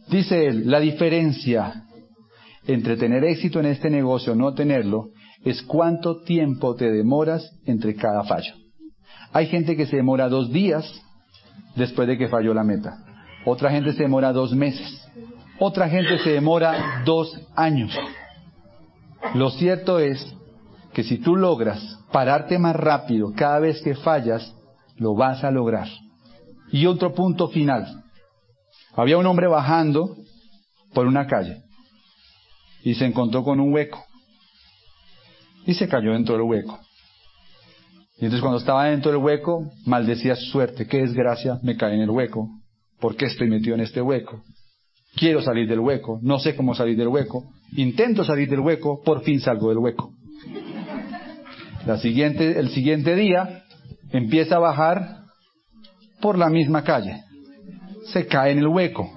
Dice 0.09 0.47
él, 0.47 0.71
la 0.71 0.81
diferencia 0.81 1.85
entre 2.67 2.97
tener 2.97 3.25
éxito 3.25 3.61
en 3.61 3.67
este 3.67 3.91
negocio 3.91 4.33
o 4.33 4.37
no 4.37 4.55
tenerlo 4.55 5.11
es 5.45 5.63
cuánto 5.63 6.23
tiempo 6.23 6.75
te 6.75 6.91
demoras 6.91 7.57
entre 7.65 7.95
cada 7.95 8.25
fallo. 8.25 8.60
Hay 9.33 9.47
gente 9.47 9.77
que 9.77 9.87
se 9.87 9.97
demora 9.97 10.29
dos 10.29 10.53
días 10.53 10.85
después 11.77 12.09
de 12.09 12.19
que 12.19 12.29
falló 12.29 12.53
la 12.55 12.65
meta. 12.65 12.99
Otra 13.45 13.71
gente 13.71 13.93
se 13.93 14.03
demora 14.03 14.33
dos 14.33 14.53
meses. 14.53 15.07
Otra 15.59 15.89
gente 15.89 16.19
se 16.19 16.31
demora 16.31 17.03
dos 17.05 17.39
años. 17.55 17.97
Lo 19.35 19.51
cierto 19.51 19.99
es 19.99 20.35
que 20.93 21.05
si 21.05 21.19
tú 21.19 21.37
logras 21.37 21.99
pararte 22.13 22.59
más 22.59 22.75
rápido 22.75 23.33
cada 23.37 23.61
vez 23.61 23.81
que 23.83 23.95
fallas, 23.95 24.55
lo 24.97 25.15
vas 25.15 25.45
a 25.45 25.51
lograr. 25.51 25.89
Y 26.73 26.87
otro 26.87 27.15
punto 27.15 27.49
final. 27.49 28.03
Había 28.95 29.19
un 29.19 29.27
hombre 29.27 29.47
bajando 29.47 30.17
por 30.93 31.07
una 31.07 31.27
calle 31.27 31.63
y 32.83 32.95
se 32.95 33.07
encontró 33.07 33.45
con 33.45 33.61
un 33.61 33.73
hueco 33.73 34.03
y 35.67 35.75
se 35.75 35.89
cayó 35.89 36.13
dentro 36.13 36.35
del 36.35 36.45
hueco. 36.45 36.79
Y 38.21 38.27
entonces 38.27 38.43
cuando 38.43 38.59
estaba 38.59 38.85
dentro 38.85 39.11
del 39.11 39.23
hueco, 39.23 39.71
maldecía 39.87 40.37
su 40.37 40.45
suerte, 40.51 40.87
qué 40.87 40.99
desgracia, 40.99 41.59
me 41.63 41.77
cae 41.77 41.95
en 41.95 42.03
el 42.03 42.11
hueco, 42.11 42.51
¿por 43.01 43.17
qué 43.17 43.25
estoy 43.25 43.49
metido 43.49 43.75
en 43.75 43.81
este 43.81 44.03
hueco? 44.03 44.43
Quiero 45.17 45.41
salir 45.41 45.67
del 45.67 45.81
hueco, 45.81 46.21
no 46.23 46.39
sé 46.39 46.55
cómo 46.55 46.75
salir 46.75 46.99
del 46.99 47.09
hueco, 47.09 47.45
intento 47.73 48.23
salir 48.23 48.51
del 48.51 48.61
hueco, 48.61 49.01
por 49.03 49.23
fin 49.23 49.41
salgo 49.41 49.71
del 49.71 49.79
hueco. 49.79 50.13
El 51.87 52.69
siguiente 52.69 53.15
día 53.17 53.65
empieza 54.13 54.57
a 54.57 54.61
bajar 54.61 55.23
por 56.21 56.37
la 56.37 56.51
misma 56.51 56.85
calle, 56.85 57.23
se 58.13 58.27
cae 58.27 58.53
en 58.53 58.59
el 58.59 58.69
hueco, 58.69 59.11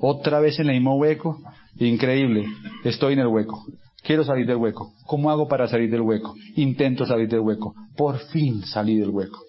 otra 0.00 0.38
vez 0.38 0.60
en 0.60 0.68
el 0.68 0.76
mismo 0.76 0.96
hueco, 0.98 1.40
increíble, 1.80 2.46
estoy 2.84 3.14
en 3.14 3.18
el 3.18 3.26
hueco. 3.26 3.60
Quiero 4.04 4.22
salir 4.22 4.46
del 4.46 4.56
hueco. 4.56 4.92
¿Cómo 5.06 5.30
hago 5.30 5.48
para 5.48 5.66
salir 5.66 5.90
del 5.90 6.02
hueco? 6.02 6.34
Intento 6.56 7.06
salir 7.06 7.26
del 7.26 7.40
hueco. 7.40 7.74
Por 7.96 8.18
fin 8.18 8.62
salí 8.62 8.98
del 8.98 9.08
hueco. 9.08 9.42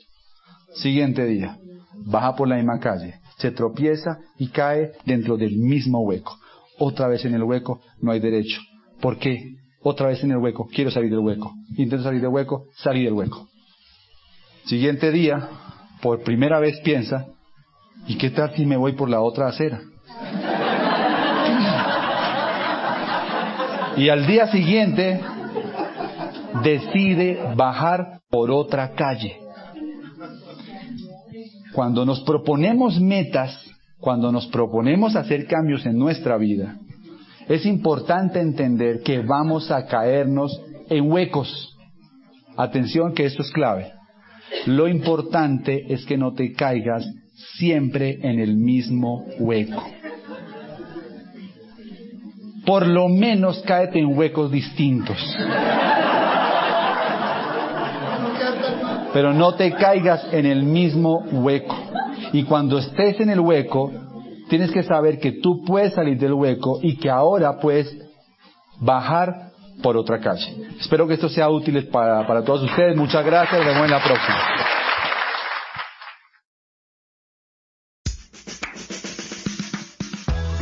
Siguiente 0.75 1.25
día. 1.25 1.57
Baja 2.05 2.35
por 2.37 2.47
la 2.47 2.55
misma 2.55 2.79
calle. 2.79 3.15
Se 3.37 3.51
tropieza 3.51 4.17
y 4.39 4.47
cae 4.47 4.93
dentro 5.05 5.35
del 5.35 5.57
mismo 5.57 5.99
hueco. 6.03 6.37
Otra 6.79 7.09
vez 7.09 7.25
en 7.25 7.35
el 7.35 7.43
hueco. 7.43 7.81
No 7.99 8.13
hay 8.13 8.21
derecho. 8.21 8.61
¿Por 9.01 9.17
qué? 9.17 9.55
Otra 9.83 10.07
vez 10.07 10.23
en 10.23 10.31
el 10.31 10.37
hueco. 10.37 10.69
Quiero 10.73 10.89
salir 10.89 11.09
del 11.09 11.19
hueco. 11.19 11.53
Intento 11.75 12.05
salir 12.05 12.21
del 12.21 12.31
hueco. 12.31 12.67
Salí 12.75 13.03
del 13.03 13.13
hueco. 13.13 13.49
Siguiente 14.67 15.11
día. 15.11 15.49
Por 16.01 16.23
primera 16.23 16.59
vez 16.59 16.79
piensa. 16.79 17.27
¿Y 18.07 18.17
qué 18.17 18.29
tal 18.29 18.55
si 18.55 18.65
me 18.65 18.77
voy 18.77 18.93
por 18.93 19.09
la 19.09 19.19
otra 19.19 19.47
acera? 19.47 19.81
Y 23.97 24.09
al 24.09 24.27
día 24.27 24.47
siguiente 24.47 25.21
decide 26.63 27.39
bajar 27.55 28.19
por 28.29 28.51
otra 28.51 28.91
calle. 28.93 29.37
Cuando 31.73 32.05
nos 32.05 32.21
proponemos 32.21 32.99
metas, 32.99 33.57
cuando 33.99 34.31
nos 34.31 34.47
proponemos 34.47 35.15
hacer 35.15 35.47
cambios 35.47 35.85
en 35.85 35.97
nuestra 35.97 36.37
vida, 36.37 36.77
es 37.47 37.65
importante 37.65 38.39
entender 38.39 39.01
que 39.01 39.19
vamos 39.19 39.71
a 39.71 39.85
caernos 39.85 40.61
en 40.89 41.09
huecos. 41.09 41.77
Atención 42.57 43.13
que 43.13 43.25
esto 43.25 43.43
es 43.43 43.51
clave. 43.51 43.93
Lo 44.65 44.87
importante 44.87 45.93
es 45.93 46.05
que 46.05 46.17
no 46.17 46.33
te 46.33 46.53
caigas 46.53 47.05
siempre 47.57 48.19
en 48.21 48.39
el 48.39 48.55
mismo 48.55 49.25
hueco 49.39 49.83
por 52.65 52.87
lo 52.87 53.07
menos 53.07 53.63
cáete 53.65 53.99
en 53.99 54.17
huecos 54.17 54.51
distintos. 54.51 55.17
Pero 59.13 59.33
no 59.33 59.55
te 59.55 59.71
caigas 59.73 60.27
en 60.31 60.45
el 60.45 60.63
mismo 60.63 61.23
hueco. 61.31 61.75
Y 62.33 62.43
cuando 62.43 62.79
estés 62.79 63.19
en 63.21 63.29
el 63.29 63.39
hueco, 63.39 63.91
tienes 64.49 64.71
que 64.71 64.83
saber 64.83 65.19
que 65.19 65.33
tú 65.33 65.63
puedes 65.63 65.93
salir 65.93 66.17
del 66.17 66.33
hueco 66.33 66.79
y 66.81 66.97
que 66.97 67.09
ahora 67.09 67.59
puedes 67.59 67.95
bajar 68.79 69.51
por 69.81 69.95
otra 69.95 70.19
calle. 70.19 70.67
Espero 70.79 71.07
que 71.07 71.13
esto 71.13 71.29
sea 71.29 71.49
útil 71.49 71.87
para, 71.87 72.25
para 72.27 72.43
todos 72.43 72.63
ustedes. 72.63 72.95
Muchas 72.95 73.25
gracias 73.25 73.57
nos 73.57 73.67
vemos 73.67 73.85
en 73.85 73.91
la 73.91 74.03
próxima. 74.03 74.74